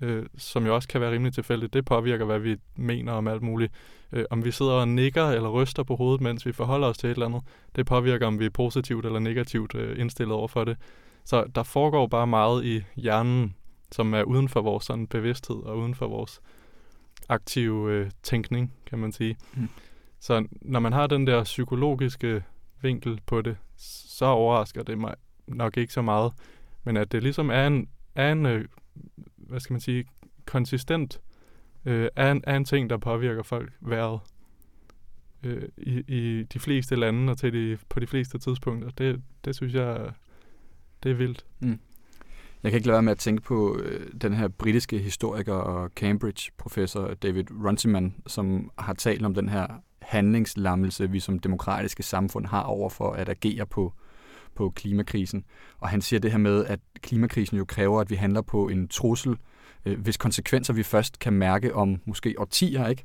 øh, 0.00 0.26
som 0.38 0.66
jo 0.66 0.74
også 0.74 0.88
kan 0.88 1.00
være 1.00 1.12
rimelig 1.12 1.34
tilfældigt, 1.34 1.72
det 1.72 1.84
påvirker, 1.84 2.24
hvad 2.24 2.38
vi 2.38 2.56
mener 2.76 3.12
om 3.12 3.28
alt 3.28 3.42
muligt. 3.42 3.72
Øh, 4.12 4.24
om 4.30 4.44
vi 4.44 4.50
sidder 4.50 4.72
og 4.72 4.88
nikker 4.88 5.24
eller 5.24 5.48
ryster 5.48 5.82
på 5.82 5.96
hovedet, 5.96 6.20
mens 6.20 6.46
vi 6.46 6.52
forholder 6.52 6.88
os 6.88 6.98
til 6.98 7.06
et 7.10 7.14
eller 7.14 7.26
andet, 7.26 7.42
det 7.76 7.86
påvirker, 7.86 8.26
om 8.26 8.38
vi 8.38 8.46
er 8.46 8.50
positivt 8.50 9.06
eller 9.06 9.18
negativt 9.18 9.74
øh, 9.74 10.00
indstillet 10.00 10.34
over 10.34 10.48
for 10.48 10.64
det. 10.64 10.76
Så 11.24 11.44
der 11.54 11.62
foregår 11.62 12.06
bare 12.06 12.26
meget 12.26 12.64
i 12.64 12.82
hjernen, 12.96 13.54
som 13.92 14.14
er 14.14 14.22
uden 14.22 14.48
for 14.48 14.60
vores 14.60 14.84
sådan, 14.84 15.06
bevidsthed 15.06 15.56
og 15.56 15.78
uden 15.78 15.94
for 15.94 16.08
vores 16.08 16.40
aktive 17.28 17.92
øh, 17.92 18.10
tænkning, 18.22 18.74
kan 18.86 18.98
man 18.98 19.12
sige. 19.12 19.36
Mm. 19.54 19.68
Så 20.20 20.46
når 20.62 20.80
man 20.80 20.92
har 20.92 21.06
den 21.06 21.26
der 21.26 21.44
psykologiske 21.44 22.42
vinkel 22.82 23.20
på 23.26 23.42
det, 23.42 23.56
så 23.76 24.24
overrasker 24.24 24.82
det 24.82 24.98
mig 24.98 25.14
nok 25.46 25.76
ikke 25.76 25.92
så 25.92 26.02
meget. 26.02 26.32
Men 26.84 26.96
at 26.96 27.12
det 27.12 27.22
ligesom 27.22 27.50
er 27.50 27.66
en, 27.66 27.88
er 28.14 28.32
en 28.32 28.46
øh, 28.46 28.64
hvad 29.50 29.60
skal 29.60 29.74
man 29.74 29.80
sige, 29.80 30.04
konsistent 30.46 31.20
øh, 31.84 32.08
er, 32.16 32.32
en, 32.32 32.44
er 32.46 32.56
en 32.56 32.64
ting, 32.64 32.90
der 32.90 32.96
påvirker 32.96 33.42
folk 33.42 33.72
vejret 33.80 34.20
øh, 35.42 35.68
i, 35.76 36.02
i 36.08 36.42
de 36.42 36.58
fleste 36.58 36.96
lande 36.96 37.30
og 37.30 37.38
til 37.38 37.52
de, 37.52 37.78
på 37.88 38.00
de 38.00 38.06
fleste 38.06 38.38
tidspunkter. 38.38 38.90
Det, 38.90 39.22
det 39.44 39.56
synes 39.56 39.74
jeg, 39.74 40.12
det 41.02 41.10
er 41.10 41.14
vildt. 41.14 41.46
Mm. 41.60 41.80
Jeg 42.62 42.70
kan 42.70 42.76
ikke 42.78 42.86
lade 42.86 42.94
være 42.94 43.02
med 43.02 43.12
at 43.12 43.18
tænke 43.18 43.42
på 43.42 43.78
øh, 43.78 44.12
den 44.22 44.34
her 44.34 44.48
britiske 44.48 44.98
historiker 44.98 45.54
og 45.54 45.90
Cambridge-professor 45.96 47.14
David 47.14 47.44
Runciman, 47.50 48.14
som 48.26 48.70
har 48.78 48.94
talt 48.94 49.24
om 49.24 49.34
den 49.34 49.48
her 49.48 49.66
handlingslammelse, 50.02 51.10
vi 51.10 51.20
som 51.20 51.38
demokratiske 51.38 52.02
samfund 52.02 52.46
har 52.46 52.62
over 52.62 52.88
for 52.88 53.12
at 53.12 53.28
agere 53.28 53.66
på, 53.66 53.94
på 54.54 54.70
klimakrisen. 54.70 55.44
Og 55.78 55.88
han 55.88 56.00
siger 56.02 56.20
det 56.20 56.30
her 56.30 56.38
med, 56.38 56.64
at 56.64 56.80
klimakrisen 57.02 57.56
jo 57.56 57.64
kræver, 57.64 58.00
at 58.00 58.10
vi 58.10 58.14
handler 58.14 58.42
på 58.42 58.68
en 58.68 58.88
trussel, 58.88 59.36
øh, 59.86 60.00
hvis 60.00 60.16
konsekvenser 60.16 60.72
vi 60.72 60.82
først 60.82 61.18
kan 61.18 61.32
mærke 61.32 61.74
om 61.74 62.00
måske 62.04 62.34
årtier, 62.38 62.88
ikke? 62.88 63.04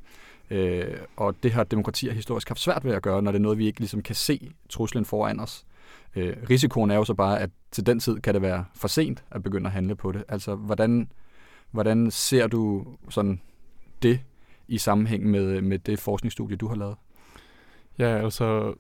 Øh, 0.50 0.98
og 1.18 1.36
det 1.44 1.52
har 1.52 1.64
demokratier 1.64 2.14
historisk 2.14 2.48
haft 2.48 2.60
svært 2.60 2.86
ved 2.86 2.94
at 2.94 3.02
gøre, 3.02 3.22
når 3.22 3.32
det 3.32 3.40
er 3.40 3.44
noget, 3.44 3.58
vi 3.58 3.66
ikke 3.66 3.80
ligesom 3.80 4.02
kan 4.02 4.16
se 4.16 4.52
truslen 4.70 5.06
foran 5.06 5.40
os. 5.40 5.66
Øh, 6.16 6.38
risikoen 6.50 6.92
er 6.92 6.96
jo 6.96 7.04
så 7.04 7.14
bare, 7.14 7.40
at 7.40 7.50
til 7.72 7.86
den 7.86 8.00
tid 8.00 8.20
kan 8.20 8.34
det 8.34 8.42
være 8.42 8.66
for 8.76 8.88
sent 8.88 9.24
at 9.32 9.44
begynde 9.44 9.68
at 9.68 9.74
handle 9.74 9.96
på 9.96 10.12
det. 10.12 10.24
Altså, 10.28 10.56
hvordan, 10.56 11.12
hvordan 11.72 12.12
ser 12.12 12.48
du 12.48 12.86
sådan 13.10 13.42
det 14.02 14.20
i 14.68 14.78
sammenhæng 14.78 15.26
med, 15.26 15.62
med 15.62 15.80
det 15.80 16.00
forskningsstudie, 16.00 16.58
du 16.58 16.68
har 16.68 16.76
lavet? 16.76 16.96
Ja, 18.00 18.24
altså, 18.24 18.76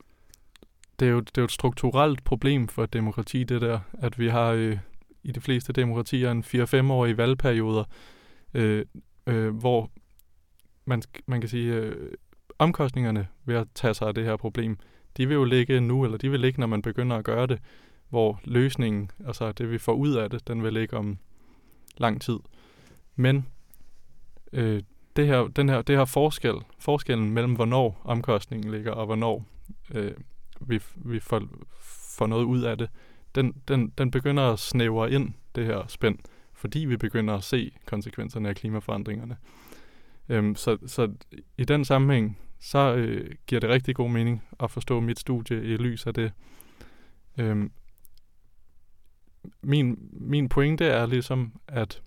det 0.99 1.07
er, 1.07 1.11
jo, 1.11 1.19
det 1.19 1.37
er 1.37 1.41
jo 1.41 1.45
et 1.45 1.51
strukturelt 1.51 2.23
problem 2.23 2.67
for 2.67 2.85
demokrati, 2.85 3.43
det 3.43 3.61
der, 3.61 3.79
at 3.93 4.19
vi 4.19 4.27
har 4.27 4.51
øh, 4.51 4.77
i 5.23 5.31
de 5.31 5.41
fleste 5.41 5.73
demokratier 5.73 6.31
en 6.31 6.43
4-5-årige 6.43 7.17
valgperioder, 7.17 7.83
øh, 8.53 8.85
øh, 9.27 9.55
hvor 9.57 9.91
man, 10.85 11.01
man 11.25 11.41
kan 11.41 11.49
sige, 11.49 11.73
øh, 11.73 12.11
omkostningerne 12.59 13.27
ved 13.45 13.55
at 13.55 13.67
tage 13.75 13.93
sig 13.93 14.07
af 14.07 14.13
det 14.13 14.25
her 14.25 14.37
problem, 14.37 14.77
de 15.17 15.27
vil 15.27 15.35
jo 15.35 15.43
ligge 15.43 15.81
nu, 15.81 16.05
eller 16.05 16.17
de 16.17 16.31
vil 16.31 16.39
ligge, 16.39 16.59
når 16.59 16.67
man 16.67 16.81
begynder 16.81 17.15
at 17.15 17.25
gøre 17.25 17.47
det. 17.47 17.59
hvor 18.09 18.39
løsningen, 18.43 19.11
altså 19.25 19.51
det 19.51 19.71
vi 19.71 19.77
får 19.77 19.93
ud 19.93 20.13
af 20.13 20.29
det, 20.29 20.47
den 20.47 20.63
vil 20.63 20.73
ligge 20.73 20.97
om 20.97 21.17
lang 21.97 22.21
tid. 22.21 22.39
Men 23.15 23.47
øh, 24.53 24.83
det 25.15 25.27
her, 25.27 25.47
den 25.47 25.69
her, 25.69 25.81
det 25.81 25.97
her 25.97 26.05
forskel, 26.05 26.55
forskellen 26.79 27.29
mellem, 27.29 27.53
hvornår 27.53 28.01
omkostningen 28.03 28.71
ligger, 28.71 28.91
og 28.91 29.05
hvornår 29.05 29.45
øh, 29.93 30.11
vi, 30.67 30.79
vi 30.95 31.19
får, 31.19 31.43
får 32.17 32.27
noget 32.27 32.43
ud 32.43 32.61
af 32.61 32.77
det, 32.77 32.89
den, 33.35 33.53
den, 33.67 33.93
den 33.97 34.11
begynder 34.11 34.43
at 34.43 34.59
snævre 34.59 35.11
ind, 35.11 35.33
det 35.55 35.65
her 35.65 35.87
spænd, 35.87 36.17
fordi 36.53 36.79
vi 36.79 36.97
begynder 36.97 37.33
at 37.33 37.43
se 37.43 37.71
konsekvenserne 37.85 38.49
af 38.49 38.55
klimaforandringerne. 38.55 39.37
Øhm, 40.29 40.55
så, 40.55 40.77
så 40.87 41.11
i 41.57 41.63
den 41.63 41.85
sammenhæng, 41.85 42.39
så 42.59 42.95
øh, 42.95 43.31
giver 43.47 43.59
det 43.59 43.69
rigtig 43.69 43.95
god 43.95 44.09
mening 44.09 44.43
at 44.59 44.71
forstå 44.71 44.99
mit 44.99 45.19
studie 45.19 45.63
i 45.63 45.77
lys 45.77 46.07
af 46.07 46.13
det. 46.13 46.31
Øhm, 47.37 47.71
min, 49.61 50.09
min 50.11 50.49
pointe 50.49 50.85
er 50.85 51.05
ligesom, 51.05 51.53
at 51.67 52.01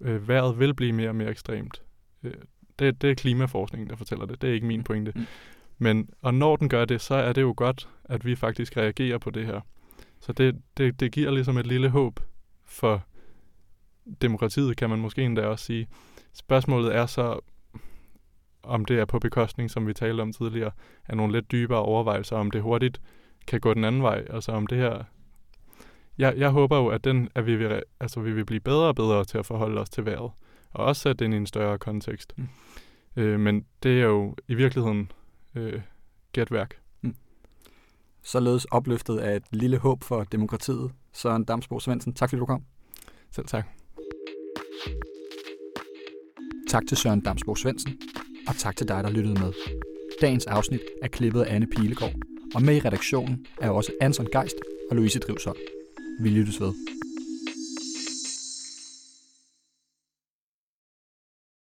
øh, 0.00 0.28
vejret 0.28 0.58
vil 0.58 0.74
blive 0.74 0.92
mere 0.92 1.08
og 1.08 1.16
mere 1.16 1.30
ekstremt. 1.30 1.82
Øh, 2.22 2.34
det, 2.78 3.02
det 3.02 3.10
er 3.10 3.14
klimaforskningen, 3.14 3.90
der 3.90 3.96
fortæller 3.96 4.26
det. 4.26 4.42
Det 4.42 4.50
er 4.50 4.54
ikke 4.54 4.66
min 4.66 4.84
pointe. 4.84 5.12
Mm. 5.16 5.26
Men, 5.78 6.08
og 6.22 6.34
når 6.34 6.56
den 6.56 6.68
gør 6.68 6.84
det, 6.84 7.00
så 7.00 7.14
er 7.14 7.32
det 7.32 7.42
jo 7.42 7.54
godt, 7.56 7.88
at 8.04 8.24
vi 8.24 8.34
faktisk 8.34 8.76
reagerer 8.76 9.18
på 9.18 9.30
det 9.30 9.46
her. 9.46 9.60
Så 10.20 10.32
det, 10.32 10.62
det, 10.76 11.00
det 11.00 11.12
giver 11.12 11.30
ligesom 11.30 11.58
et 11.58 11.66
lille 11.66 11.88
håb 11.88 12.20
for 12.64 13.04
demokratiet, 14.22 14.76
kan 14.76 14.90
man 14.90 14.98
måske 14.98 15.22
endda 15.22 15.46
også 15.46 15.64
sige. 15.64 15.88
Spørgsmålet 16.32 16.94
er 16.94 17.06
så, 17.06 17.40
om 18.62 18.84
det 18.84 18.98
er 18.98 19.04
på 19.04 19.18
bekostning, 19.18 19.70
som 19.70 19.86
vi 19.86 19.92
talte 19.92 20.20
om 20.20 20.32
tidligere, 20.32 20.70
af 21.08 21.16
nogle 21.16 21.32
lidt 21.32 21.52
dybere 21.52 21.78
overvejelser, 21.78 22.36
om 22.36 22.50
det 22.50 22.62
hurtigt 22.62 23.00
kan 23.46 23.60
gå 23.60 23.74
den 23.74 23.84
anden 23.84 24.02
vej. 24.02 24.24
Altså 24.30 24.52
om 24.52 24.66
det 24.66 24.78
her... 24.78 25.04
Jeg, 26.18 26.34
jeg 26.36 26.50
håber 26.50 26.76
jo, 26.76 26.88
at, 26.88 27.04
den, 27.04 27.28
at 27.34 27.46
vi, 27.46 27.56
vil, 27.56 27.82
altså, 28.00 28.20
vi 28.20 28.32
vil 28.32 28.44
blive 28.44 28.60
bedre 28.60 28.86
og 28.86 28.94
bedre 28.94 29.24
til 29.24 29.38
at 29.38 29.46
forholde 29.46 29.80
os 29.80 29.90
til 29.90 30.06
vejret, 30.06 30.30
og 30.70 30.84
også 30.84 31.02
sætte 31.02 31.18
det 31.18 31.24
ind 31.24 31.34
i 31.34 31.36
en 31.36 31.46
større 31.46 31.78
kontekst. 31.78 32.32
Mm. 32.36 32.48
Øh, 33.16 33.40
men 33.40 33.66
det 33.82 34.00
er 34.00 34.04
jo 34.04 34.36
i 34.48 34.54
virkeligheden 34.54 35.10
øh, 35.54 35.80
gætværk. 36.32 36.80
Mm. 37.02 37.14
Således 38.22 38.64
opløftet 38.64 39.18
af 39.18 39.36
et 39.36 39.44
lille 39.50 39.78
håb 39.78 40.04
for 40.04 40.24
demokratiet. 40.24 40.92
Søren 41.12 41.44
Damsbo 41.44 41.80
Svendsen, 41.80 42.14
tak 42.14 42.30
fordi 42.30 42.40
du 42.40 42.46
kom. 42.46 42.64
Selv 43.30 43.46
tak. 43.46 43.66
Tak 46.68 46.82
til 46.88 46.96
Søren 46.96 47.20
Damsbo 47.20 47.54
Svendsen, 47.54 48.00
og 48.48 48.56
tak 48.56 48.76
til 48.76 48.88
dig, 48.88 49.04
der 49.04 49.10
lyttede 49.10 49.40
med. 49.40 49.52
Dagens 50.20 50.46
afsnit 50.46 50.80
er 51.02 51.08
klippet 51.08 51.42
af 51.42 51.54
Anne 51.54 51.66
Pilegaard, 51.66 52.14
og 52.54 52.62
med 52.62 52.76
i 52.76 52.80
redaktionen 52.80 53.46
er 53.60 53.70
også 53.70 53.92
Anson 54.00 54.26
Geist 54.32 54.56
og 54.90 54.96
Louise 54.96 55.18
Drivsholm. 55.18 55.58
Vi 56.20 56.28
lyttes 56.28 56.60
ved. 56.60 56.72